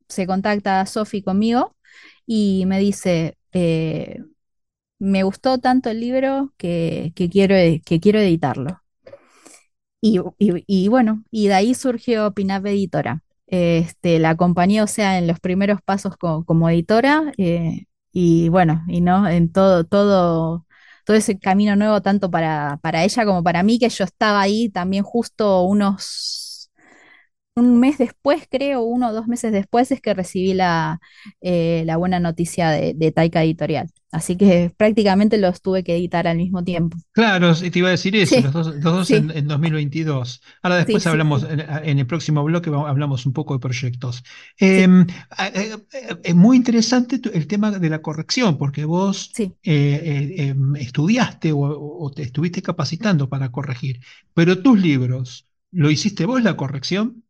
[0.08, 1.76] se contacta Sofi conmigo
[2.26, 4.20] y me dice, eh,
[5.02, 8.82] me gustó tanto el libro que, quiero, que quiero editarlo.
[10.68, 13.24] Y, bueno, y de ahí surgió Pinap Editora.
[13.48, 18.84] Este, la acompañé, o sea, en los primeros pasos co- como, editora, eh, y bueno,
[18.88, 20.66] y no, en todo, todo,
[21.06, 24.70] todo ese camino nuevo, tanto para, para ella como para mí, que yo estaba ahí
[24.70, 26.51] también justo unos,
[27.56, 31.00] un mes después, creo, uno o dos meses después, es que recibí la,
[31.42, 33.90] eh, la buena noticia de, de Taika Editorial.
[34.12, 36.98] Así que prácticamente los tuve que editar al mismo tiempo.
[37.14, 40.42] Claro, te iba a decir eso, los dos, los dos en, sí, en 2022.
[40.62, 44.24] Ahora después sí, hablamos, en, en el próximo bloque hablamos un poco de proyectos.
[44.60, 44.84] Sí,
[45.38, 49.32] Eh, eh, es muy interesante el tema de la corrección, porque vos
[49.64, 54.00] em, estudiaste o, o te estuviste capacitando para corregir,
[54.34, 57.24] pero tus libros, ¿lo hiciste vos la corrección?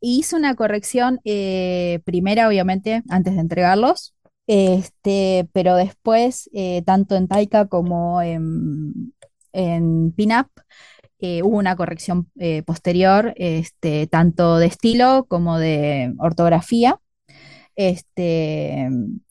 [0.00, 4.14] Hice una corrección eh, primera, obviamente, antes de entregarlos,
[4.46, 9.14] este, pero después, eh, tanto en Taika como en,
[9.52, 10.48] en Pinup,
[11.18, 12.30] eh, hubo una corrección
[12.64, 16.98] posterior, este, tanto de estilo como de ortografía.
[17.76, 18.88] Este,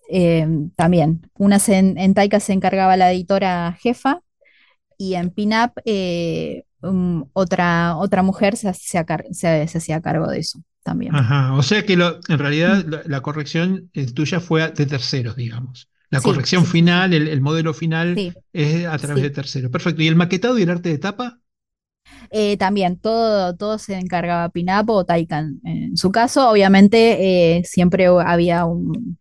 [0.09, 4.21] eh, también, en, Taika se encargaba la editora jefa
[4.97, 5.77] y en Pinup
[6.81, 11.21] um, otra, otra mujer se, hacía se se hacía cargo de eso también.
[11.21, 14.85] Ajá, o sea que lo- en realidad Mm, la, la corrección eh, tuya fue de
[14.85, 15.89] terceros, digamos.
[16.11, 19.71] La Sí, corrección sí, final, el, el modelo final sí, es a través de terceros.
[19.71, 20.01] Perfecto.
[20.03, 21.39] ¿Y el maquetado y el arte de tapa?
[22.31, 25.59] Eh, también todo, todo se encargaba Pinapo o Taikan.
[25.63, 29.17] En su caso, obviamente, eh, siempre había un,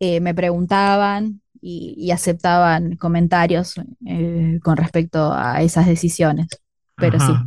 [0.00, 3.74] me preguntaban y, y aceptaban comentarios
[4.62, 6.48] con respecto a esas decisiones.
[6.98, 7.44] Pero sí.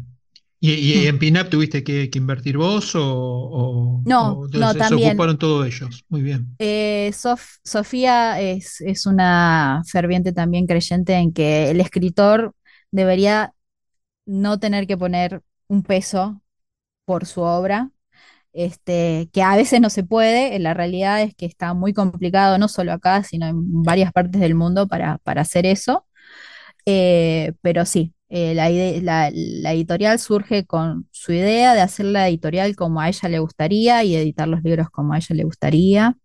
[0.60, 1.08] ¿Y, y Mm.
[1.08, 4.96] en PINAP tuviste que, que invertir vos o, o- No, o no, se también.
[4.96, 6.06] ocuparon todos ellos?
[6.10, 6.58] Muy bien.
[6.60, 12.54] eh, Sof- Sofía es, es una ferviente también creyente en que el escritor
[12.92, 13.54] debería
[14.26, 16.42] no tener que poner un peso
[17.06, 17.92] por su obra,
[18.54, 22.68] este, que a veces no se puede, la realidad es que está muy complicado, no
[22.70, 26.08] solo acá, sino en varias partes del mundo para, para hacer eso.
[26.86, 32.08] Eh, pero sí, eh, la, ide- la, la editorial surge con su idea de hacer
[32.08, 35.46] la editorial como a ella le gustaría y editar los libros como a ella le
[35.46, 36.18] gustaría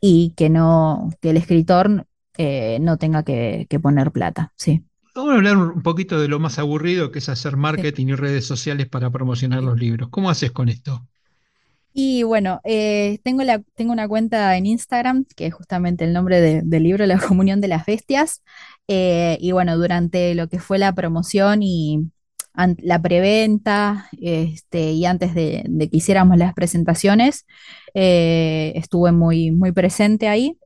[0.00, 2.06] y que no, que el escritor
[2.38, 4.84] eh, no tenga que, que poner plata, sí.
[5.14, 7.86] Vamos a hablar un poquito de lo más aburrido que es hacer Sí.
[7.86, 10.10] marketing y redes sociales para promocionar los libros.
[10.10, 11.06] ¿Cómo haces con esto?
[11.92, 16.40] Y bueno, eh, tengo, la, tengo una cuenta en Instagram, que es justamente el nombre
[16.40, 18.42] de- del libro, La Comunión de las Bestias.
[18.88, 22.10] eh, y bueno, durante lo que fue la promoción y
[22.78, 27.46] la preventa, este, y antes de, de que hiciéramos las presentaciones,
[27.94, 30.58] eh, estuve muy, muy presente ahí.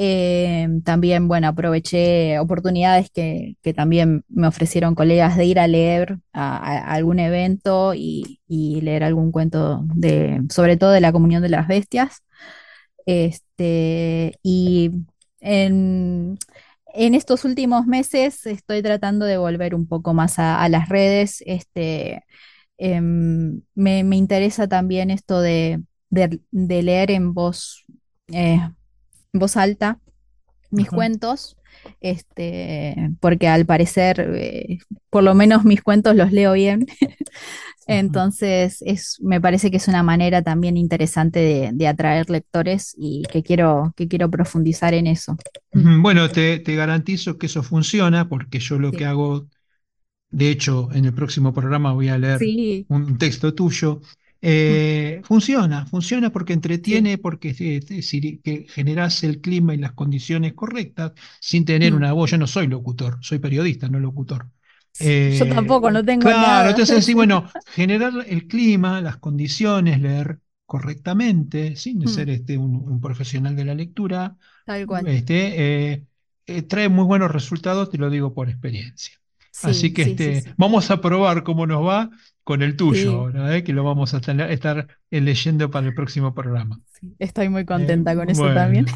[0.00, 6.18] Eh, también, bueno, aproveché oportunidades que, que también me ofrecieron colegas de ir a leer
[6.32, 11.66] a, algún evento y, leer algún cuento de, sobre todo de la comunión de las
[11.66, 12.22] bestias.
[13.06, 14.92] Este, y
[15.40, 16.38] en,
[16.94, 21.42] estos últimos meses estoy tratando de volver un poco más a, las redes.
[21.46, 22.24] Este,
[22.78, 27.84] em, me, me interesa también esto de, de- leer en voz,
[28.32, 28.60] eh,
[29.32, 30.00] voz alta
[30.70, 31.56] mis cuentos,
[32.00, 34.78] este, porque al parecer, eh,
[35.10, 36.86] por lo menos mis cuentos los leo bien.
[37.86, 43.22] Entonces, es, me parece que es una manera también interesante de, de atraer lectores y
[43.32, 45.36] que quiero, que quiero profundizar en eso.
[45.72, 49.48] Bueno, te, te garantizo que eso funciona porque yo lo que hago
[50.30, 54.02] De hecho, en el próximo programa voy a leer sí, un texto tuyo.
[54.40, 59.78] Eh, funciona, funciona porque sí, entretiene, porque eh, te- si- que generas el clima y
[59.78, 62.30] las condiciones correctas sin tener mm, una voz.
[62.30, 64.48] Yo no soy locutor, soy periodista, no locutor.
[65.28, 66.70] Yo tampoco, Eh, no tengo claro, nada.
[66.70, 72.76] entonces sí, bueno, generar el clima, las condiciones, leer correctamente, sin mm, ser este, un,
[72.76, 75.08] un profesional de la lectura, tal cual.
[75.08, 76.06] este,
[76.46, 79.14] eh, trae muy buenos resultados, te lo digo por experiencia.
[79.62, 80.50] Así Sí, que sí, este, sí.
[80.56, 82.10] vamos a probar cómo nos va
[82.44, 83.62] con el tuyo ahora, ¿eh?
[83.64, 86.80] que lo vamos a tener- estar eh, leyendo para el próximo programa.
[87.18, 88.86] Estoy muy Eh, contenta con eso también.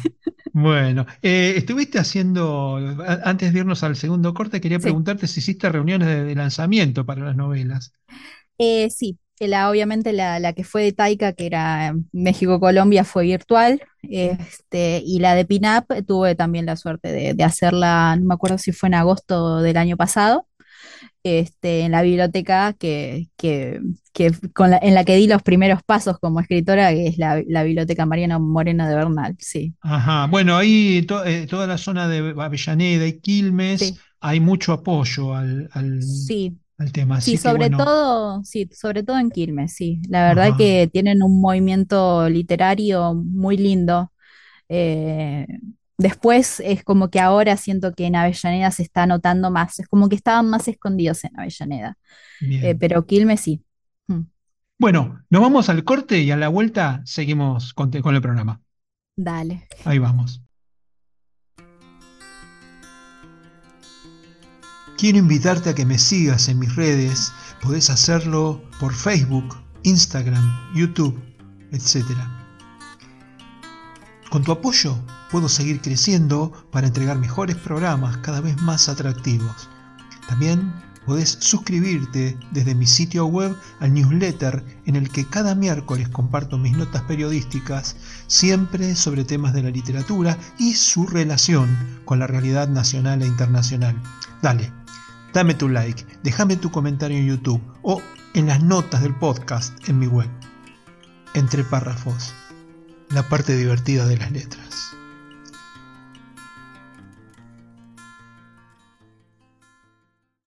[0.53, 1.05] bueno, bueno.
[1.21, 6.07] Eh, estuviste haciendo, a- antes de irnos al segundo corte, quería preguntarte si hiciste reuniones
[6.07, 7.93] de, de lanzamiento para las novelas.
[8.57, 13.23] Eh, sí, que la, obviamente la, la que fue de Taika, que era México-Colombia, fue
[13.25, 13.81] virtual.
[14.03, 18.57] Este, y la de Pinup tuve también la suerte de, de hacerla, no me acuerdo
[18.57, 20.47] si fue en agosto del año pasado.
[21.23, 23.81] Este, en la biblioteca que, que,
[24.13, 27.41] que con la, en la que di los primeros pasos como escritora, que es la,
[27.47, 29.75] la Biblioteca Mariano Moreno de Bernal, sí.
[29.81, 34.71] Ajá, bueno, ahí to- eh, toda la zona de Avellaneda y Quilmes Sí, hay mucho
[34.73, 36.59] apoyo al, al, sí,
[36.93, 40.01] tema, sí, así que sobre bueno, todo, sí, sobre todo en Quilmes, sí.
[40.09, 44.11] La verdad ajá, que tienen un movimiento literario muy lindo.
[44.69, 45.47] Eh,
[45.97, 50.09] después es como que ahora siento que en Avellaneda se está notando más, es como
[50.09, 51.97] que estaban más escondidos en Avellaneda,
[52.41, 53.63] Eh, pero Quilmes sí.
[54.07, 54.21] Mm,
[54.79, 58.61] Bueno, nos vamos al corte y a la vuelta seguimos con, con el programa.
[59.15, 59.67] Dale.
[59.85, 60.41] Ahí vamos.
[64.97, 67.31] Quiero invitarte a que me sigas en mis redes.
[67.61, 71.21] Podés hacerlo por Facebook, Instagram, YouTube,
[71.71, 72.05] etc.
[74.33, 74.97] Con tu apoyo
[75.29, 79.69] puedo seguir creciendo para entregar mejores programas cada vez más atractivos.
[80.27, 80.73] También
[81.05, 86.75] podés suscribirte desde mi sitio web al newsletter en el que cada miércoles comparto mis
[86.75, 93.21] notas periodísticas, siempre sobre temas de la literatura y su relación con la realidad nacional
[93.21, 94.01] e internacional.
[94.41, 94.73] Dale,
[95.31, 98.01] dame tu like, déjame tu comentario en YouTube o
[98.33, 100.29] en las notas del podcast en mi web.
[101.35, 102.33] Entre párrafos,
[103.13, 104.95] la parte divertida de las letras.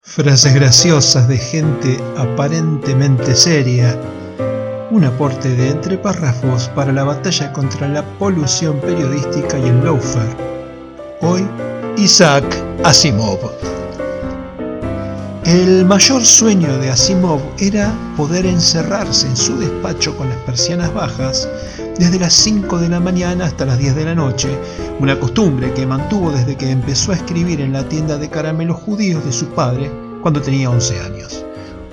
[0.02, 3.98] Frases graciosas de gente aparentemente seria.
[4.92, 10.36] Un aporte de entre párrafos para la batalla contra la polución periodística y el lawfare.
[11.22, 11.48] Hoy,
[11.98, 12.44] Isaac
[12.84, 13.40] Asimov.
[15.46, 21.48] El mayor sueño de Asimov era poder encerrarse en su despacho con las persianas bajas
[21.98, 24.50] desde las 5 de la mañana hasta las 10 de la noche,
[25.00, 29.24] una costumbre que mantuvo desde que empezó a escribir en la tienda de caramelos judíos
[29.26, 31.46] de su padre cuando tenía 11 años.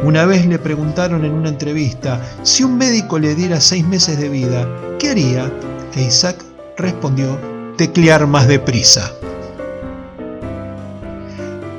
[0.02, 4.28] Una vez le preguntaron en una entrevista si un médico le diera 6 meses de
[4.28, 4.68] vida,
[4.98, 5.50] ¿qué haría?
[5.94, 6.36] E Isaac
[6.76, 7.38] respondió,
[7.76, 9.12] teclear más deprisa.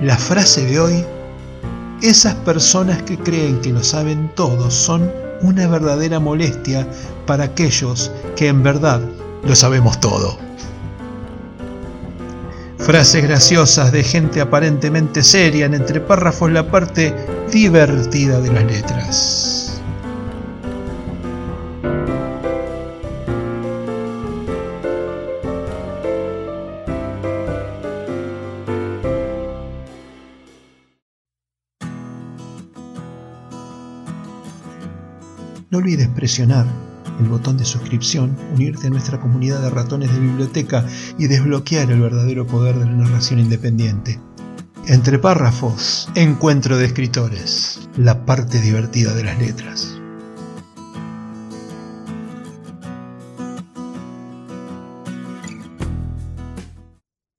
[0.01, 1.05] La frase de hoy
[2.01, 5.11] esas personas que creen que lo saben todo son
[5.41, 6.87] una verdadera molestia
[7.25, 9.01] para aquellos que en verdad
[9.43, 10.37] lo sabemos todo.
[12.77, 17.13] Frases graciosas de gente aparentemente seria en entre párrafos la parte
[17.51, 19.81] divertida de las letras.
[35.79, 36.65] No olvides presionar
[37.21, 40.85] el botón de suscripción, unirte a nuestra comunidad de ratones de biblioteca
[41.17, 44.19] y desbloquear el verdadero poder de la narración independiente.
[44.87, 50.01] Entre párrafos, encuentro de escritores, la parte divertida de las letras.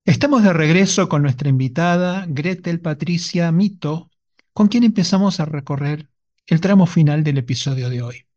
[0.06, 4.10] Estamos de regreso con nuestra invitada Gretel Patricia Mito,
[4.54, 6.08] con quien empezamos a recorrer
[6.46, 8.29] el tramo final del episodio de hoy.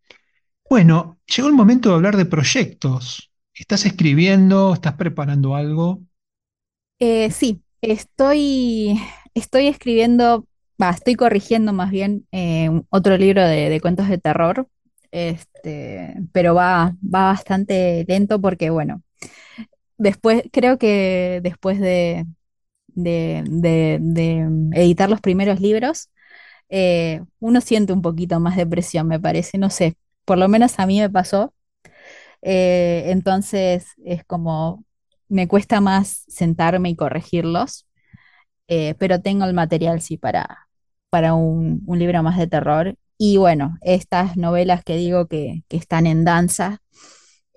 [0.73, 3.31] Bueno, llegó el momento de hablar de proyectos.
[3.53, 4.73] ¿Estás escribiendo?
[4.73, 6.01] ¿Estás preparando algo?
[6.99, 8.99] Eh, sí, estoy,
[9.33, 10.47] estoy escribiendo,
[10.79, 14.67] estoy corrigiendo más bien eh, otro libro de, cuentos de terror,
[15.11, 19.03] este, pero va, va bastante lento porque, bueno,
[19.97, 22.25] después, creo que después de,
[22.89, 24.39] de, de- de
[24.81, 26.09] editar los primeros libros,
[26.69, 29.95] eh, uno siente un poquito más de presión, me parece, no sé,
[30.25, 31.53] por lo menos a mí me pasó.
[32.41, 34.85] Eh, entonces es como,
[35.29, 37.87] me cuesta más sentarme y corregirlos,
[38.67, 40.67] eh, pero tengo el material sí para,
[41.09, 42.95] para un, libro más de terror.
[43.17, 46.81] Y bueno, estas novelas que digo que, que están en danza,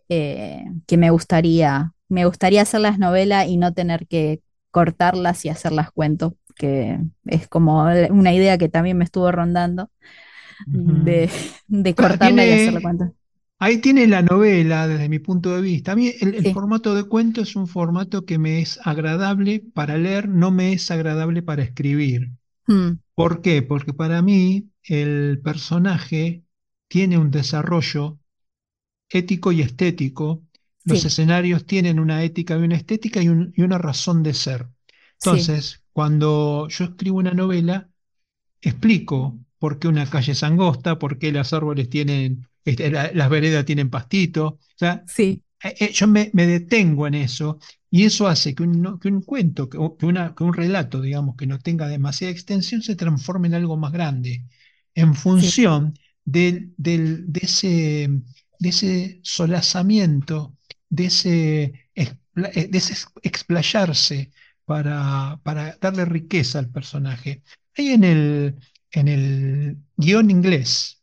[0.08, 4.40] eh, que me gustaría, me gustaría hacerlas novela y no tener que
[4.70, 9.90] cortarlas y hacerlas cuento, que es como una idea que también me estuvo rondando.
[10.72, 11.30] De,
[11.94, 13.12] cortarla y hacerla tiene, cuento.
[13.58, 15.92] ahí tiene la novela desde mi punto de vista.
[15.92, 16.48] A mí el, el Sí.
[16.48, 20.90] formato de cuento es un formato que me es agradable para leer, no me es
[20.90, 22.32] agradable para escribir.
[22.68, 23.62] Mm, ¿Por qué?
[23.62, 26.44] Porque para mí el personaje
[26.88, 28.18] tiene un desarrollo
[29.08, 30.44] ético y estético.
[30.84, 34.34] Los sí, escenarios tienen una ética y una estética y, un- y una razón de
[34.34, 34.68] ser.
[35.18, 37.90] sí, Entonces, cuando yo escribo una novela,
[38.62, 43.30] explico por qué una calle es angosta, por qué los árboles tienen, este, la- las
[43.30, 44.46] veredas tienen pastito.
[44.48, 45.42] O sea, sí.
[45.64, 47.58] eh, eh, yo me, me detengo en eso
[47.90, 51.46] y eso hace que un, que un cuento, que, una, que un relato, digamos, que
[51.46, 54.44] no tenga demasiada extensión, se transforme en algo más grande,
[54.94, 58.08] en Sí, función del, del- de ese,
[58.58, 60.56] de ese solazamiento,
[60.88, 64.32] de ese, eh, de ese ex- explayarse
[64.64, 67.42] para, para darle riqueza al personaje.
[67.76, 68.56] Hay en el,
[68.92, 71.02] en el guion inglés.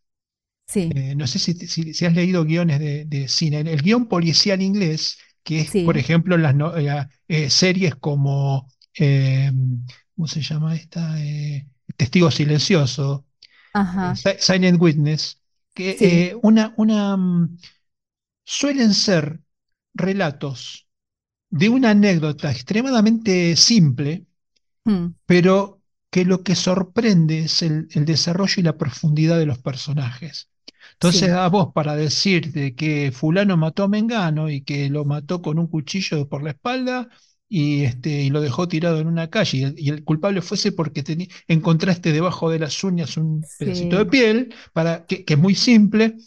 [0.67, 3.61] sí, Eh, no sé si, si- si has leído guiones de, de cine.
[3.61, 8.67] El, el guion policial inglés, que es, por ejemplo, las no- eh, eh, series como,
[8.99, 9.51] eh,
[10.15, 11.15] ¿cómo se llama esta?
[11.97, 13.25] Testigo Silencioso,
[13.73, 15.41] ajá, Si- Silent Witness,
[15.73, 17.57] que sí, una, una, mm,
[18.45, 19.41] suelen ser
[19.93, 20.87] relatos
[21.51, 24.27] de una anécdota extremadamente simple,
[24.85, 25.81] mm, pero
[26.13, 30.51] que lo que sorprende es el, el desarrollo y la profundidad de los personajes.
[30.93, 35.41] Entonces, sí, a vos para decirte que fulano mató a Mengano y que lo mató
[35.41, 37.09] con un cuchillo por la espalda
[37.49, 40.71] y, este, y lo dejó tirado en una calle y el, y el culpable fuese
[40.71, 41.03] porque
[41.47, 46.17] encontraste debajo de las uñas un pedacito de piel, para, que, que es muy simple,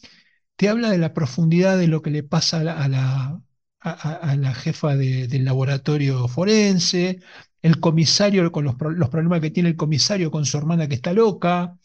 [0.57, 3.43] te habla de la profundidad de lo que le pasa a la, a la,
[3.81, 7.21] a- a- a la jefa de- del laboratorio forense,
[7.63, 11.13] el comisario con los, los problemas que tiene el comisario con su hermana que está
[11.13, 11.79] loca,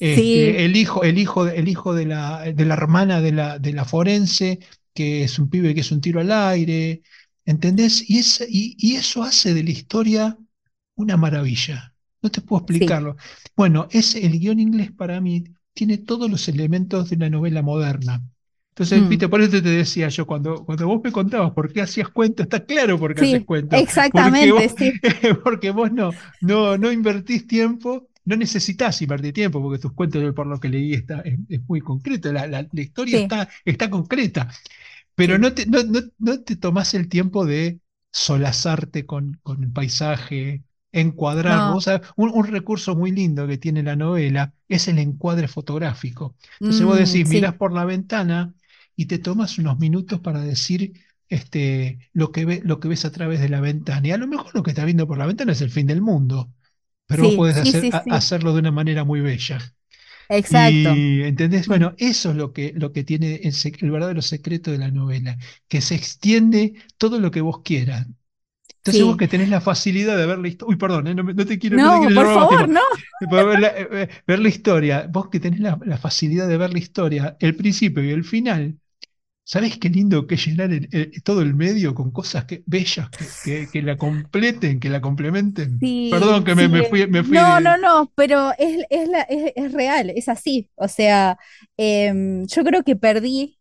[0.00, 3.58] sí, este, el hijo, el hijo, el hijo de la, de la hermana de la,
[3.58, 4.60] de la forense,
[4.94, 7.02] que es un pibe que es un tiro al aire,
[7.44, 8.08] ¿entendés?
[8.08, 10.38] Y, es- y, y eso hace de la historia
[10.96, 11.94] una maravilla.
[12.22, 13.16] No te puedo sí, explicarlo.
[13.56, 18.22] Bueno, es el guion inglés para mí tiene todos los elementos de una novela moderna.
[18.80, 22.08] Entonces, mm, por eso te decía yo, cuando, cuando vos me contabas por qué hacías
[22.10, 25.00] cuentos, está claro por qué haces sí, cuentos, porque vos, exactamente, sí,
[25.44, 30.46] porque vos no, no, no invertís tiempo, no necesitas invertir tiempo, porque tus cuentos, por
[30.46, 33.90] lo que leí, está, es, es muy concreto, la, la- la historia sí, está, está
[33.90, 34.48] concreta.
[35.14, 37.80] Pero sí, no te, no, no- no te tomás el tiempo de
[38.12, 41.74] solazarte con, con el paisaje, encuadrarlo.
[41.74, 45.48] no, O sea, un, un recurso muy lindo que tiene la novela es el encuadre
[45.48, 46.36] fotográfico.
[46.60, 48.54] Entonces vos mm, decís, mirás sí, por la ventana
[48.98, 50.94] y te tomas unos minutos para decir
[51.30, 54.08] este, lo que ve- lo que ves a través de la ventana.
[54.08, 56.02] Y a lo mejor lo que estás viendo por la ventana es el fin del
[56.02, 56.52] mundo,
[57.06, 59.60] pero vos sí, podés sí, hacer, sí, a- sí, hacerlo de una manera muy bella.
[60.28, 61.66] exacto, Y, ¿entendés?
[61.66, 65.38] mm, Bueno, eso es lo que, lo que tiene el, verdadero secreto de la novela,
[65.68, 68.06] que se extiende todo lo que vos quieras.
[68.78, 71.46] Entonces vos que tenés la facilidad de ver la historia, uy, perdón, eh, no, no
[71.46, 72.82] te quiero, no te No, quiero por favor, no.
[73.18, 76.56] Pero ver la, eh, eh, ver la historia, vos que tenés la, la facilidad de
[76.58, 78.78] ver la historia, el principio y el final,
[79.52, 83.10] ¿sabés qué lindo que es llenar el- el- todo el medio con cosas que, bellas
[83.10, 85.86] que, que, que la completen, que la complementen?
[86.08, 86.68] Perdón que me, sí.
[86.68, 87.78] me fui, me fui No, no, de...
[87.78, 90.70] no, pero es, es, la, es, es real, es así.
[90.76, 91.38] O sea,
[91.76, 93.58] em, yo creo que perdí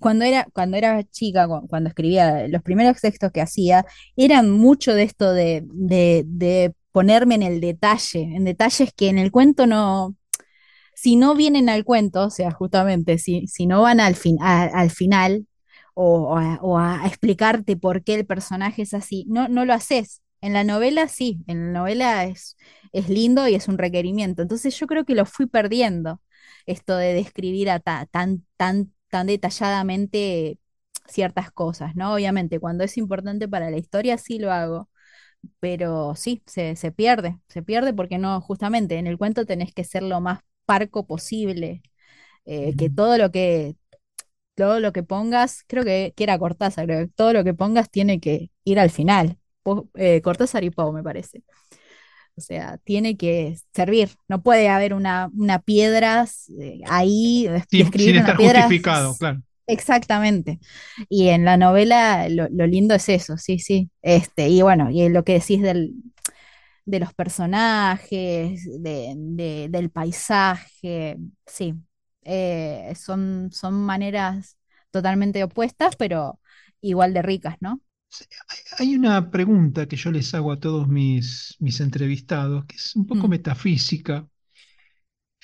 [0.00, 4.94] cuando era, cuando era chica, cu- cuando escribía los primeros textos que hacía, eran mucho
[4.94, 9.66] de esto de, de, de ponerme en el detalle, en detalles que en el cuento
[9.66, 10.16] no,
[11.04, 14.90] si no vienen al cuento, o sea, justamente, si, si no van al, fin, al
[14.90, 15.46] final
[15.94, 20.22] o, o a, explicarte por qué el personaje es así, no, no lo haces.
[20.40, 22.56] En la novela sí, en la novela es,
[22.92, 24.42] es lindo y es un requerimiento.
[24.42, 26.20] Entonces yo creo que lo fui perdiendo,
[26.66, 30.58] esto de describir a ta- tan, tan, tan detalladamente
[31.08, 32.14] ciertas cosas, ¿no?
[32.14, 34.88] Obviamente, cuando es importante para la historia sí lo hago,
[35.60, 39.84] pero sí, se, se pierde, se pierde porque no, justamente en el cuento tenés que
[39.84, 41.82] ser lo más parco posible,
[42.46, 43.76] eh, que todo lo que,
[44.54, 47.90] todo lo que pongas, creo que, que era Cortázar, creo que todo lo que pongas
[47.90, 49.38] tiene que ir al final.
[49.62, 51.44] Po- eh, Cortázar y Pau, me parece.
[52.36, 54.10] O sea, tiene que servir.
[54.28, 56.26] No puede haber una, una piedra
[56.60, 59.42] eh, ahí, sin, sin describir una estar piedra justificado, claro.
[59.66, 60.60] Exactamente.
[61.08, 63.90] Y en la novela lo, lo lindo es eso, sí, sí.
[64.02, 65.94] Este, y bueno, y lo que decís del,
[66.84, 71.16] de los personajes, de, de- del paisaje,
[71.46, 71.74] sí.
[72.22, 74.56] Eh, son, son maneras
[74.90, 76.40] totalmente opuestas, pero
[76.80, 77.80] igual de ricas, ¿no?
[78.78, 83.06] Hay una pregunta que yo les hago a todos mis, mis entrevistados, que es un
[83.06, 84.28] poco Mm, metafísica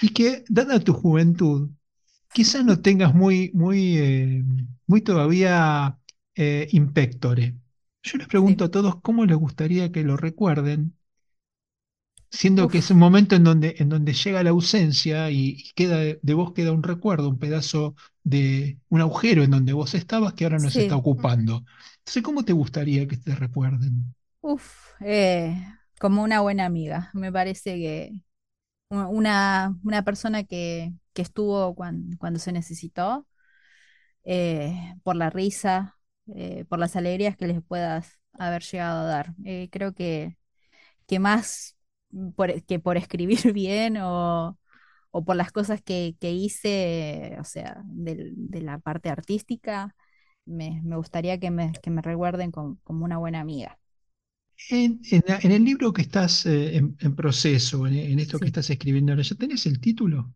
[0.00, 1.70] y que, dada tu juventud,
[2.32, 4.44] quizás no tengas muy, muy, eh,
[4.86, 5.98] muy todavía
[6.36, 7.56] eh, impectore.
[8.04, 8.56] Yo les sí.
[8.56, 10.96] pregunto a todos cómo les gustaría que lo recuerden,
[12.30, 15.98] siendo que es un momento en donde, en donde llega la ausencia y, y queda
[15.98, 20.44] de, vos queda un recuerdo, un pedazo de un agujero en donde vos estabas que
[20.44, 21.64] ahora no se está ocupando.
[21.98, 24.14] Entonces, ¿cómo te gustaría que te recuerden?
[24.42, 25.54] Uf, eh,
[26.00, 27.10] como una buena amiga.
[27.14, 28.12] Me parece que
[28.90, 33.26] una, una persona que, que estuvo cuan- cuando se necesitó,
[34.24, 35.98] eh, por la risa,
[36.34, 39.34] eh, por las alegrías que les puedas haber llegado a dar.
[39.44, 40.38] Eh, creo que,
[41.06, 41.76] que más
[42.36, 44.58] por, que por escribir bien o,
[45.10, 49.96] o por las cosas que, que hice, o sea, del- de, la parte artística,
[50.46, 53.78] me, me gustaría que me, que me recuerden com- como una buena amiga.
[54.70, 58.46] En, en la- en el libro que estás eh, en, en proceso, en, esto que
[58.48, 60.32] estás escribiendo ahora, ¿ya tenés el título?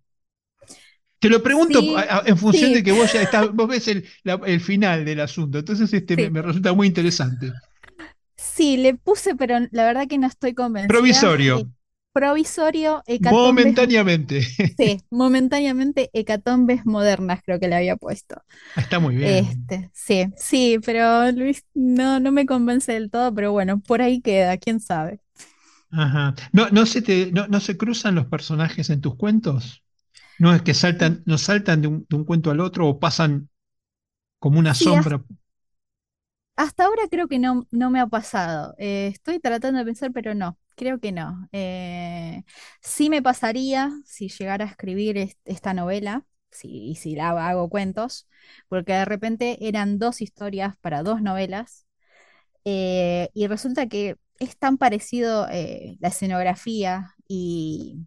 [1.19, 3.69] Te lo pregunto a- Sí, a- en función sí, de que vos ya estás, vos
[3.69, 7.61] ves el, la- el final del asunto, entonces este me resulta muy interesante.
[8.45, 11.31] Sí, le puse, pero la verdad que no estoy convencida.
[11.31, 11.67] Provisorio, Eh,
[12.13, 14.41] provisorio, hecatombes, momentáneamente.
[14.79, 18.37] sí, momentáneamente hecatombes modernas creo que le había puesto.
[18.77, 19.73] Está muy bien.
[19.73, 24.21] Este, sí, sí, pero Luis no, no me convence del todo, pero bueno, por ahí
[24.23, 25.21] queda, quién sabe.
[25.91, 26.35] Ajá.
[26.53, 29.83] No, no se te, no, no se cruzan los personajes en tus cuentos.
[30.39, 33.51] No es que saltan, no saltan de un, de un cuento al otro o pasan
[34.41, 35.25] como una Sí, sombra.
[36.57, 38.75] Hasta ahora creo que no, no me ha pasado.
[38.79, 41.49] Eh, estoy tratando de pensar, pero no, creo que no.
[41.53, 42.45] Eh,
[42.81, 47.69] sí me pasaría si llegara a escribir est- esta novela, si, y si la hago
[47.69, 48.29] cuentos,
[48.69, 51.87] porque de repente eran dos historias para dos novelas,
[52.65, 55.47] eh, y resulta que es tan parecido
[56.01, 58.07] la escenografía y,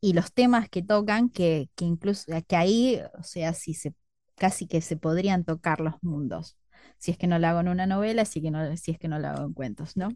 [0.00, 3.94] y los temas que tocan que, que incluso que ahí, o sea, se,
[4.36, 6.56] casi que se podrían tocar los mundos.
[6.98, 9.08] Si es que no lo hago en una novela, si, que no, si es que
[9.08, 10.10] no lo hago en cuentos, ¿no?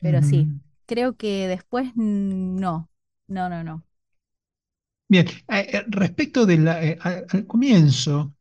[0.00, 0.50] Pero sí,
[0.86, 2.90] creo que después mm, no,
[3.28, 3.84] no, no, no.
[5.08, 8.34] Bien, eh, eh, respecto de la, eh, al, al comienzo,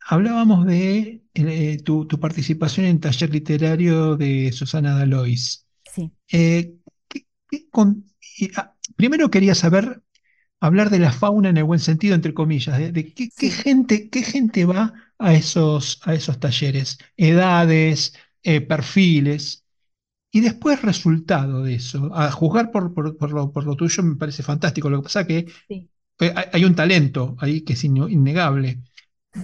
[0.00, 5.66] hablábamos de eh, tu, tu participación en el taller literario de Susana Dalois.
[5.84, 6.12] Sí,
[7.08, 8.06] ¿qué- qué con-
[8.38, 10.02] y, ah, primero quería saber,
[10.60, 14.22] hablar de la fauna en el buen sentido, entre comillas, de, de qué, gente, qué
[14.22, 19.64] gente va a esos, a esos talleres, edades, eh, perfiles,
[20.32, 22.10] y después resultado de eso.
[22.14, 24.90] A juzgar por, por- por lo, por lo tuyo me parece fantástico.
[24.90, 25.88] Lo que pasa que sí.
[26.52, 28.82] hay, un talento ahí que es innegable.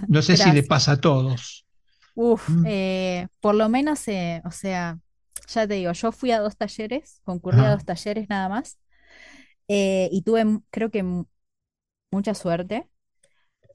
[0.07, 1.67] No sé si le pasa a todos.
[2.15, 4.99] Uf, Mm, eh, por lo menos, eh, o sea,
[5.49, 8.79] ya te digo, yo fui a dos talleres, concurrí a dos talleres nada más,
[9.69, 11.05] eh, y tuve, creo que
[12.11, 12.89] mucha suerte,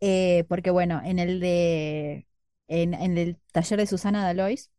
[0.06, 2.28] eh, porque bueno, en el de,
[2.68, 4.70] en, el taller de Susana Dalois,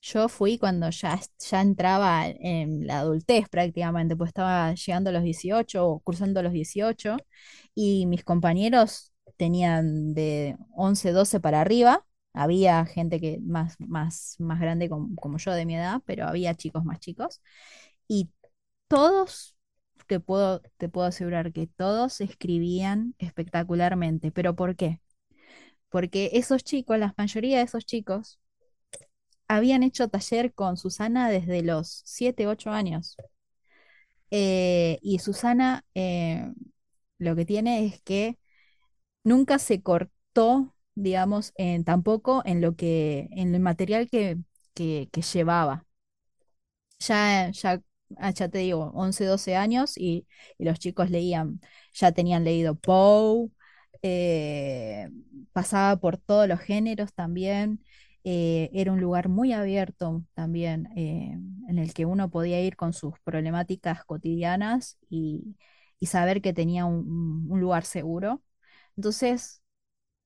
[0.00, 5.22] yo fui cuando ya, ya entraba en la adultez prácticamente, pues estaba llegando a los
[5.24, 7.16] 18 o cursando los 18
[7.74, 12.06] y mis compañeros tenían de 11 12 para arriba.
[12.34, 16.54] Había gente que más, más, más grande como, como yo de mi edad, pero había
[16.54, 17.40] chicos más chicos.
[18.08, 18.30] Y
[18.88, 19.55] todos,
[20.06, 24.32] te puedo, te puedo asegurar que todos escribían espectacularmente.
[24.32, 25.00] ¿Pero por qué?
[25.90, 28.40] Porque esos chicos, la mayoría de esos chicos,
[29.48, 33.16] habían hecho taller con Susana desde los 7 8 años.
[34.30, 36.52] Eh, y Susana eh,
[37.18, 38.38] lo que tiene es que
[39.24, 41.54] nunca se cortó, digamos,
[41.86, 44.38] tampoco en lo que, en el material que,
[44.74, 45.86] que, que llevaba.
[47.00, 47.80] Ya, ya,
[48.18, 50.26] ah, ya te digo, 11 12 años y,
[50.58, 51.60] los chicos leían,
[51.92, 53.50] ya tenían leído Poe,
[54.02, 55.08] eh,
[55.52, 57.82] pasaba por todos los géneros también.
[58.24, 61.38] eh, era un lugar muy abierto también, eh,
[61.68, 65.56] en el que uno podía ir con sus problemáticas cotidianas y,
[66.06, 68.42] saber que tenía un, lugar seguro.
[68.96, 69.62] Entonces,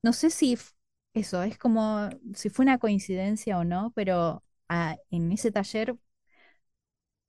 [0.03, 0.59] no sé si
[1.14, 5.97] eso es como si fue una coincidencia o no, pero ah, en ese taller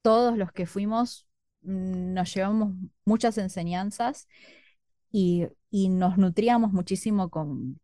[0.02, 1.28] todos los que fuimos
[1.62, 2.74] mm, nos llevamos
[3.06, 4.28] muchas enseñanzas
[5.12, 7.80] y, nos nutríamos muchísimo con,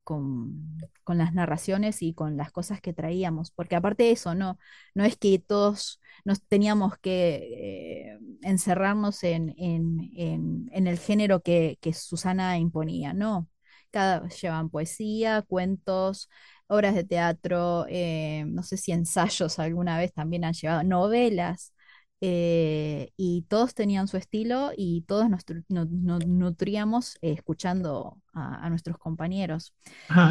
[1.07, 4.57] las narraciones y con las cosas que traíamos, porque aparte de eso, no,
[4.95, 13.13] es que todos nos teníamos que eh, encerrarnos en, el género que, que Susana imponía,
[13.13, 13.49] no.
[13.91, 16.29] Cada, llevan poesía, cuentos,
[16.67, 21.73] obras de teatro, eh, no sé si ensayos alguna vez también han llevado, novelas
[22.21, 28.17] eh, y todos tenían su estilo y todos nos, tru- no- no- nutríamos eh, escuchando
[28.33, 29.73] a, a nuestros compañeros.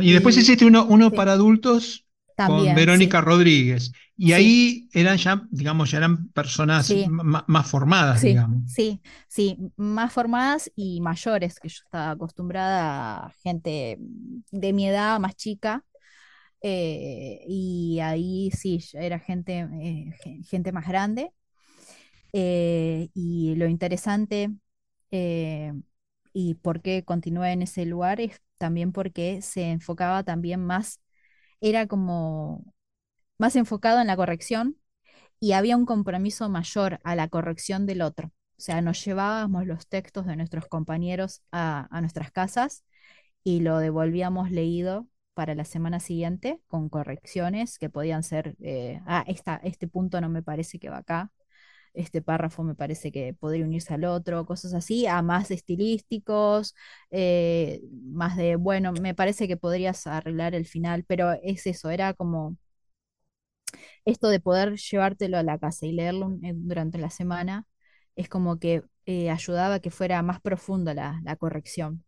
[0.02, 2.06] Y después hiciste uno, uno sí, para adultos
[2.42, 3.92] con Verónica sí, Rodríguez.
[4.16, 7.14] Y sí, ahí eran ya, digamos, ya eran personas sí,
[7.46, 8.62] más formadas, sí, digamos.
[8.64, 13.98] sí, sí, más formadas y mayores, que yo estaba acostumbrada a gente
[14.50, 15.84] de mi edad, más chica.
[16.62, 21.32] eh, y ahí sí, era gente, eh, gen- gente más grande.
[22.38, 24.50] Eh, y lo interesante
[25.10, 25.72] eh,
[26.34, 31.00] y por qué continué en ese lugar es también porque se enfocaba también más,
[31.60, 32.64] era como
[33.38, 34.78] más enfocado en la corrección
[35.40, 38.28] y había un compromiso mayor a la corrección del otro.
[38.58, 42.84] O sea, nos llevábamos los textos de nuestros compañeros a, nuestras casas
[43.44, 49.24] y lo devolvíamos leído para la semana siguiente con correcciones que podían ser, eh, ah,
[49.28, 51.32] esta, este punto no me parece que va acá,
[51.96, 56.74] este párrafo me parece que podría unirse al otro, cosas así, a más estilísticos,
[57.10, 62.14] eh, más de, bueno, me parece que podrías arreglar el final, pero es eso, era
[62.14, 62.56] como
[64.04, 67.66] esto de poder llevártelo a la casa y leerlo eh, durante la semana,
[68.16, 72.04] es como que eh, ayudaba a que fuera más profunda la, la corrección.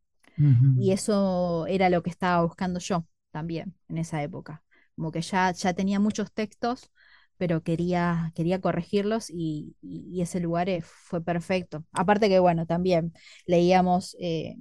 [0.74, 4.64] Y eso era lo que estaba buscando yo también en esa época.
[4.96, 6.90] Como que ya, ya tenía muchos textos,
[7.38, 11.84] pero quería, quería corregirlos y, y- y ese lugar eh, fue perfecto.
[11.92, 13.12] Aparte que, bueno, también
[13.46, 14.56] leíamos eh,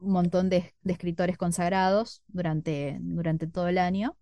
[0.00, 4.16] un montón de, de escritores consagrados durante, durante todo el año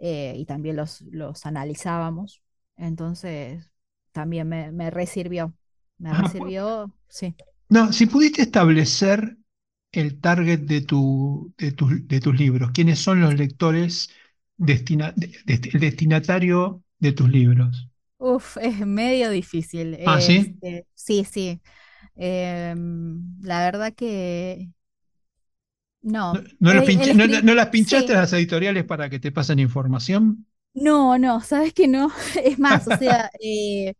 [0.00, 2.42] eh, y también los, los analizábamos.
[2.76, 3.70] Entonces,
[4.12, 5.54] también me, me resirvió.
[5.98, 7.36] Me resirvió, sí.
[7.68, 9.36] No, si pudiste establecer
[9.92, 14.10] el target de tu, de tus de tus libros, ¿quiénes son los lectores
[14.58, 17.88] destina- de- de- el destinatario de tus libros?
[18.18, 19.96] Uf, es medio difícil.
[20.04, 20.58] Ah, sí.
[20.62, 21.60] Este, sí, sí.
[22.16, 24.70] Em, la verdad que
[26.32, 26.42] ¿No, no.
[26.60, 28.22] no los El, el pinch- no- no- escri- no las pinchaste a sí.
[28.22, 30.46] las editoriales para que te pasen información?
[30.74, 32.10] No, no, sabes que no.
[32.44, 33.94] Es más, o sea, eh,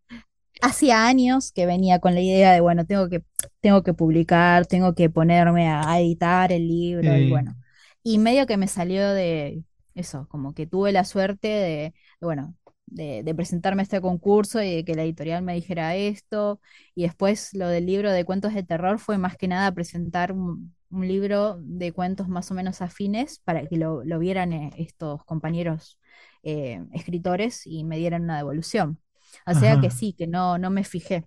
[0.63, 3.25] hacía años que venía con la idea de, bueno, tengo que,
[3.61, 7.57] tengo que publicar, tengo que ponerme a, editar el libro y bueno.
[8.03, 12.57] Y medio que me salió de eso, como que tuve la suerte de, de, bueno,
[12.95, 16.61] de, de presentarme a este concurso y de que la editorial me dijera esto.
[16.95, 20.75] Y después lo del libro de cuentos de terror fue más que nada presentar un,
[20.91, 25.25] un libro de cuentos más o menos afines para que lo, lo vieran eh, estos
[25.25, 25.99] compañeros
[26.43, 28.99] eh, escritores y me dieran una devolución.
[29.47, 31.25] O sea que sí, que no, no me fijé.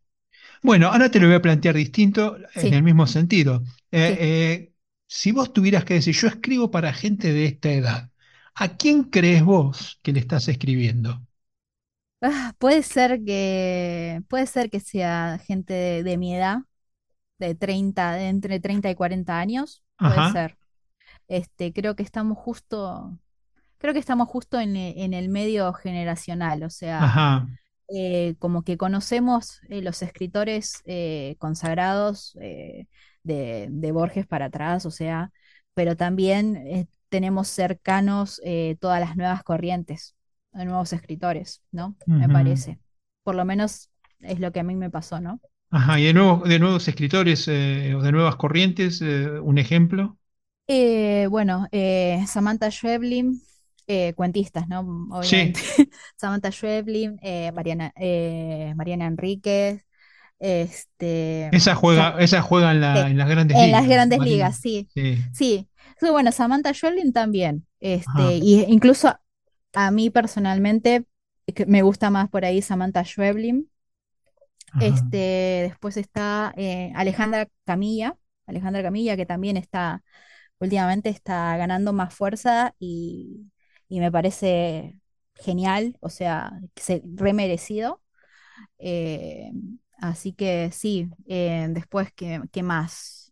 [0.61, 3.63] Bueno, ahora te lo voy a plantear distinto en el mismo sentido.
[3.91, 4.19] Eh, sí.
[4.19, 4.73] eh,
[5.07, 8.11] si vos tuvieras que decir, yo escribo para gente de esta edad,
[8.55, 11.25] ¿a quién crees vos que le estás escribiendo?
[12.27, 16.59] Ah, puede ser que, puede ser que sea gente de, de mi edad,
[17.39, 20.57] de 30 de entre 30 y 40 años, puede Ajá, ser.
[21.27, 23.17] Este, creo que estamos justo,
[23.79, 27.47] creo que estamos justo en, e- en el medio generacional, o sea, ajá,
[27.89, 32.87] eh, como que conocemos eh, los escritores eh, consagrados eh,
[33.23, 35.31] de, de Borges para atrás, o sea,
[35.75, 40.15] pero también eh, tenemos cercanos eh, todas las nuevas corrientes
[40.55, 41.95] de nuevos escritores, ¿no?
[42.17, 42.79] Me parece.
[43.23, 43.91] Por lo menos
[44.21, 45.41] es lo que a mí me pasó, ¿no?
[45.69, 50.17] Ajá, y de nuevo, de nuevos escritores eh, o de nuevas corrientes, eh, un ejemplo.
[50.67, 53.41] Eh, bueno, eh, Samantha Schweblin,
[54.15, 54.79] cuentistas, ¿no?
[55.11, 55.59] Obviamente.
[55.59, 55.87] Sí,
[56.17, 57.19] Samantha Schweblin,
[57.53, 57.93] Mariana,
[58.75, 59.85] Mariana Enríquez,
[60.39, 63.87] este, esa Sa- juega, esa juega en la- sí, en las grandes en las ligas,
[63.87, 64.19] grandes Marina.
[64.21, 65.69] ligas, sí, Sí, sí.
[65.99, 69.17] Sí, bueno, Samantha Schweblin también, este, ajá, y incluso
[69.75, 71.05] a mí personalmente
[71.67, 73.69] me gusta más por ahí Samantha Schweblin.
[74.77, 75.17] Este,
[75.69, 80.03] después está eh, Alejandra Camilla, Alejandra Camilla que también está
[80.59, 83.51] últimamente está ganando más fuerza y,
[83.89, 84.99] y me parece
[85.35, 88.01] genial, o sea, se remerecido.
[88.79, 89.51] Eh,
[89.99, 93.24] así que sí, eh, después, ¿qué, qué más?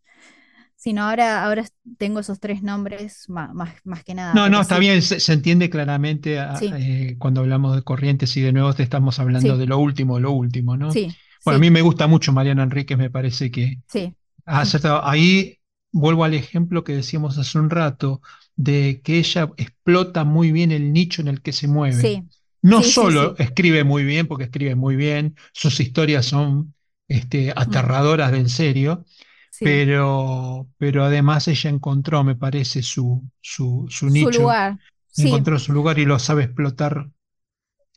[0.83, 1.63] Si no, ahora, ahora
[1.97, 5.19] tengo esos tres nombres más, más, más que nada, No, no, está sí, bien, se,
[5.19, 9.19] se entiende claramente a- sí, eh, cuando hablamos de corrientes y de nuevos te estamos
[9.19, 10.99] hablando sí, de lo último, de lo último, ¿no?
[10.99, 14.15] sí, Bueno, a mí me gusta mucho Mariana Enríquez, me parece que sí,
[14.45, 15.05] ha acertado.
[15.05, 15.59] Ahí
[15.91, 18.21] vuelvo al ejemplo que decíamos hace un rato,
[18.55, 22.13] de que ella explota muy bien el nicho en el que se mueve.
[22.13, 22.23] sí,
[22.61, 26.75] No solo escribe muy bien, porque escribe muy bien, sus historias son
[27.07, 29.05] este, aterradoras de en serio,
[29.53, 29.87] sí.
[29.87, 34.79] pero, pero además ella encontró, me parece, su, su, su Su nicho lugar,
[35.11, 37.09] sí, encontró su lugar y lo sabe explotar.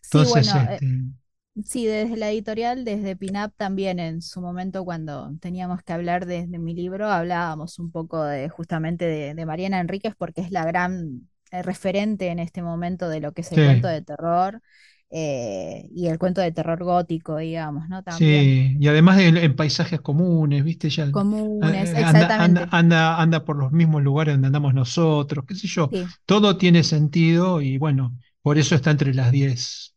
[0.00, 0.86] sí, Entonces, bueno, eh, este,
[1.66, 6.46] Sí, desde la editorial, desde Pinup también en su momento cuando teníamos que hablar de,
[6.46, 10.64] de mi libro, hablábamos un poco de justamente de, de Mariana Enríquez porque es la
[10.66, 14.62] gran eh, referente en este momento de lo que es el cuento sí, de terror
[15.10, 18.02] eh, y el cuento de terror gótico, digamos, ¿no?
[18.02, 18.48] También.
[18.48, 20.88] sí, y además de- en paisajes comunes, ¿viste?
[20.88, 22.70] Ella Comunes, eh, anda, exactamente.
[22.70, 25.90] anda, anda por los mismos lugares donde andamos nosotros, qué sé yo.
[25.90, 29.94] Sí, Todo tiene sentido y bueno, por eso está entre las 10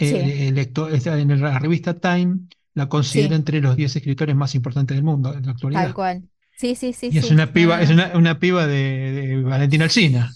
[0.00, 0.52] sí, eh,
[0.92, 2.40] está en la revista Time
[2.74, 5.92] la considera sí, entre los 10 escritores más importantes del mundo en la tal actualidad.
[5.92, 6.28] cual.
[6.56, 7.30] Sí, sí, sí, Y es sí.
[7.30, 10.32] una piba, es una, una piba de, de Valentina Alsina.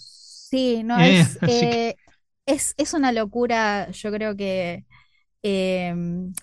[0.49, 1.15] Sí, no, ¿eh?
[1.15, 1.95] es, eh,
[2.45, 4.85] Es, es una locura, yo creo que
[5.43, 6.33] em,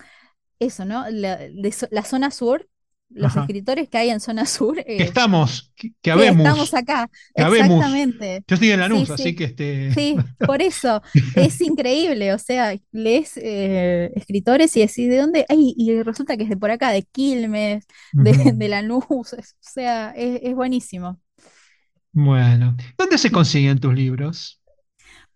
[0.59, 1.09] eso, ¿no?
[1.11, 2.69] La, de la zona sur,
[3.09, 3.37] los Ajá.
[3.37, 7.09] escritores que hay en zona sur, Que eh, estamos, que, que que estamos habemos, acá,
[7.35, 8.03] que habemos.
[8.03, 8.45] exactamente.
[8.47, 9.91] Yo estoy en Sí, Lanús, así sí, que este.
[9.95, 11.01] sí, por eso
[11.35, 15.45] es increíble, o sea, lees eh, escritores y decís, ¿de dónde?
[15.49, 17.85] Ay, y resulta que es de por acá, de Quilmes,
[18.19, 19.25] de, Lanús, o
[19.61, 21.19] sea, es, es buenísimo.
[22.11, 24.58] Bueno, ¿dónde se consiguen tus libros?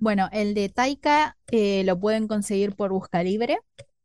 [0.04, 3.60] Bueno, el de Taika eh, lo pueden conseguir por Busca Libre.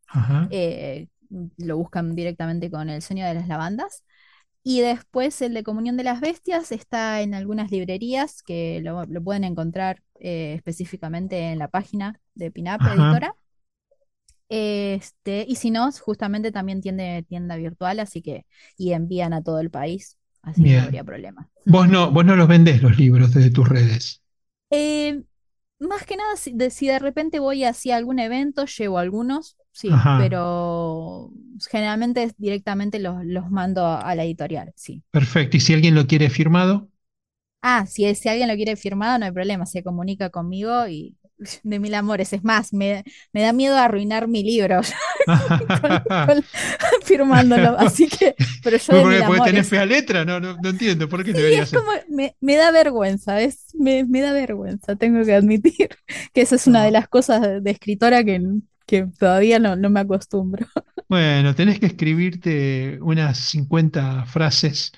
[0.07, 1.09] Ajá, eh,
[1.57, 4.05] lo buscan directamente con El sueño de las lavandas.
[4.62, 9.24] Y después el de Comunión de las Bestias está en algunas librerías que lo, lo
[9.24, 12.94] pueden encontrar eh, específicamente en la página de Pinap ajá.
[12.94, 13.34] Editora.
[14.49, 18.46] Este, y si no, justamente también tiene tienda virtual, así que,
[18.76, 21.51] y envían a todo el país, así que no habría problema.
[21.66, 24.22] Vos no, vos no los vendés los libros desde tus redes.
[24.70, 25.22] Eh,
[25.81, 29.97] más que nada, si de, si de repente voy hacia algún evento, llevo algunos, sí,
[29.97, 31.31] Ajá, pero
[31.70, 35.03] generalmente directamente los, los mando a, a la editorial, sí.
[35.11, 35.57] perfecto.
[35.57, 36.89] ¿Y si alguien lo quiere firmado?
[37.61, 41.16] Ah, si, si alguien lo quiere firmado, no hay problema, se comunica conmigo y
[41.62, 42.32] de mil amores.
[42.32, 44.80] Es más, me, me da miedo arruinar mi libro
[45.80, 46.45] con- con-
[47.05, 50.68] firmándolo, así que, pero yo de mil Porque, porque tenés fea letra, no, no, no
[50.70, 51.84] entiendo por qué Sí, debería es ser.
[51.84, 55.89] como, me, me da vergüenza, es, me, me da vergüenza, tengo que admitir
[56.32, 58.41] que esa es una de las cosas de, de escritora que,
[58.86, 60.66] que todavía no, no me acostumbro.
[61.09, 64.93] Bueno, tenés que escribirte unas 50 frases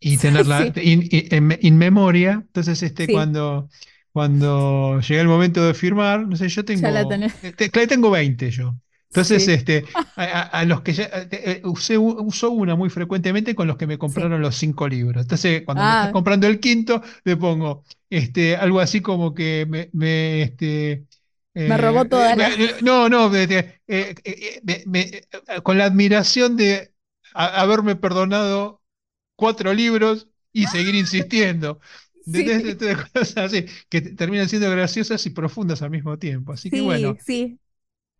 [0.00, 2.34] y tenerla Sí, in, in- in memoria.
[2.46, 3.70] Entonces, este, sí, cuando,
[4.16, 7.22] cuando llega el momento de firmar, no sé, yo tengo,
[7.56, 8.74] te- claro, tengo 20 yo.
[9.10, 9.84] Entonces, Sí, este,
[10.16, 13.98] a, los que ya, eh, eh, usé, uso una muy frecuentemente con los que me
[14.04, 14.22] sí.
[14.24, 15.22] compraron los cinco libros.
[15.22, 19.66] Entonces, cuando me estás Ah, comprando el quinto, le pongo este, algo así como que
[19.68, 21.06] me, me, este,
[21.64, 22.50] me robó eh, eh, toda la...
[22.82, 23.74] no, no, eh,
[24.64, 25.22] me- me-
[25.62, 26.92] con la admiración de
[27.34, 28.82] a- haberme perdonado
[29.36, 31.80] cuatro libros y seguir insistiendo.
[32.26, 32.58] Sí,
[33.88, 36.52] que te- terminan siendo graciosas y profundas al mismo tiempo.
[36.52, 37.58] Así que sí, bueno, sí,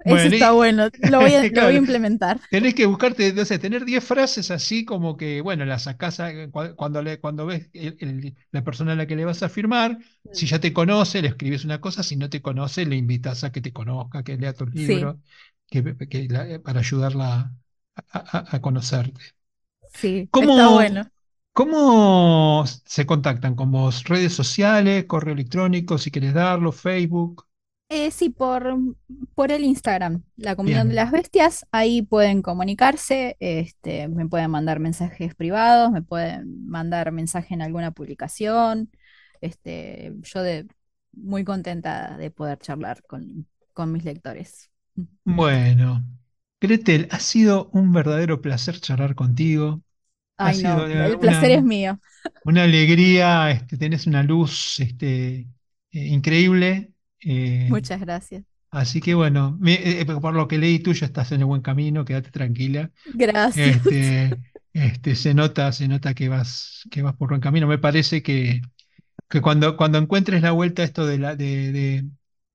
[0.05, 2.41] eso bueno, está y bueno, lo voy a, lo voy a claro, implementar.
[2.51, 6.75] tenés que buscarte, no sé, tener 10 frases así como que, bueno, las sacás cua-
[6.77, 9.99] cuando, le, cuando ves el- el- la persona a la que le vas a firmar,
[10.31, 10.49] si Mm.
[10.49, 13.61] ya te conoce, le escribes una cosa, si no te conoce, le invitas a que
[13.63, 15.19] te conozca, que lea tus Sí, libros,
[15.69, 17.55] que, que la- para ayudarla
[18.13, 19.21] a, a- a conocerte.
[19.89, 21.11] sí, está ¿Cómo, bueno.
[21.57, 24.05] Cómo se contactan con vos?
[24.05, 27.47] ¿Redes sociales, correo electrónico, si quieres darlo, Facebook?
[27.89, 28.77] Eh, sí, por,
[29.35, 34.81] por el Instagram, la Comunión de las Bestias, ahí pueden comunicarse, este, me pueden mandar
[34.81, 38.91] mensajes privados, me pueden mandar mensaje en alguna publicación,
[39.41, 40.67] este, yo de,
[41.13, 44.71] muy contenta de poder charlar con, con mis lectores.
[45.25, 46.05] Bueno,
[46.61, 49.81] Gretel, ha sido un verdadero placer charlar contigo.
[50.37, 51.99] Ay, no, el placer es mío.
[52.45, 55.47] una alegría, este, tenés una luz este, eh,
[55.93, 56.93] increíble.
[57.21, 58.45] eh, Muchas gracias.
[58.71, 61.63] así que bueno, me- eh, por lo que leí tú ya estás en el buen
[61.63, 62.91] camino, quédate tranquila.
[63.05, 63.83] Gracias.
[63.83, 64.39] Este,
[64.73, 67.67] este, se nota, se nota que vas, que vas por buen camino.
[67.69, 68.63] Me parece que
[69.29, 72.05] que cuando, cuando encuentres la vuelta a esto de la de, de-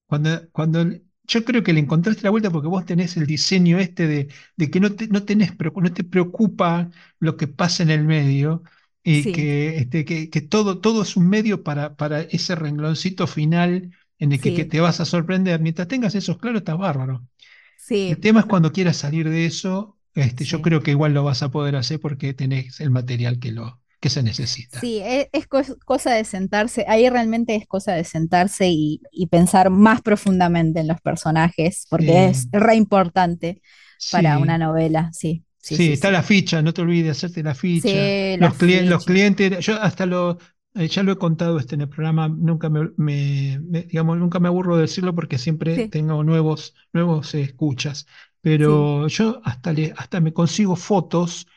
[0.07, 0.85] cuando, cuando
[1.31, 4.69] yo creo que le encontraste la vuelta porque vos tenés el diseño este de, de
[4.71, 8.63] que no te, no tenés, no te preocupa lo que pasa en el medio
[9.03, 13.27] y Sí, que, este, que, que todo, todo es un medio para, para ese rengloncito
[13.27, 15.59] final en el que, te vas a sorprender.
[15.61, 17.25] Mientras tengas eso claro, estás bárbaro.
[17.75, 21.23] sí, El tema es cuando quieras salir de eso, este, yo creo que igual lo
[21.23, 24.79] vas a poder hacer porque tenés el material que, lo, que se necesita.
[24.79, 29.27] Sí, e- es, cos- cosa de sentarse, ahí realmente es cosa de sentarse y, y
[29.27, 33.61] pensar más profundamente en los personajes, porque es re importante
[34.09, 37.43] para una novela, sí, sí, Sí, sí, está la ficha, no te olvides de hacerte
[37.43, 38.13] la ficha.
[38.37, 40.37] Los, los clientes, yo hasta lo,
[40.75, 44.39] eh, ya lo he contado este en el programa, nunca me, me- me- digamos, nunca
[44.39, 48.05] me aburro de decirlo porque siempre sí, tengo nuevos, nuevos eh, escuchas.
[48.59, 48.91] sí.
[48.91, 51.47] Pero yo hasta, le, hasta me consigo fotos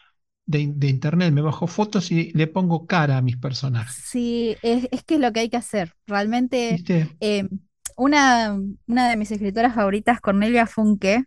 [0.47, 3.97] de, in- de internet, me bajo fotos y le pongo cara a mis personajes.
[4.03, 5.93] Sí, es, es que es lo que hay que hacer.
[6.07, 6.83] Realmente,
[7.21, 7.49] eh,
[7.97, 11.25] una, una de mis escritoras favoritas, Cornelia Funke,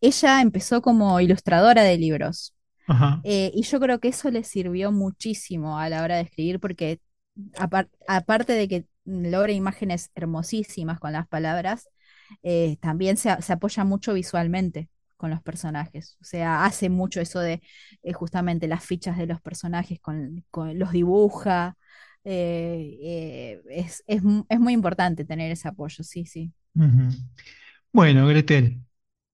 [0.00, 2.54] ella empezó como ilustradora de libros.
[2.86, 3.22] Ajá.
[3.22, 7.00] Eh, y yo creo que eso le sirvió muchísimo a la hora de escribir, porque
[7.56, 11.88] apar- aparte de que logra imágenes hermosísimas con las palabras,
[12.42, 14.88] eh, también se, se apoya mucho visualmente
[15.18, 16.18] con los personajes.
[16.22, 17.62] O sea, hace mucho eso de
[18.04, 21.76] eh, justamente las fichas de los personajes, con, con- los dibuja.
[22.24, 26.52] eh, eh, es, es mu- es muy importante tener ese apoyo, sí, sí.
[27.92, 28.82] Bueno, Gretel,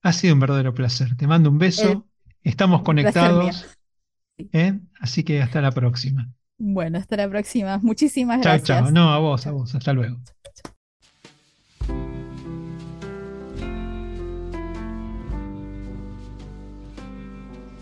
[0.03, 1.17] ha sido un verdadero placer.
[1.17, 2.07] Te mando un beso.
[2.45, 3.67] El Estamos conectados.
[5.01, 6.33] Así que hasta la próxima.
[6.59, 7.79] Bueno, hasta la próxima.
[7.79, 8.91] Muchísimas Chao, chao.
[8.91, 8.93] gracias.
[8.93, 9.75] No, a vos, a vos.
[9.75, 10.21] Hasta luego.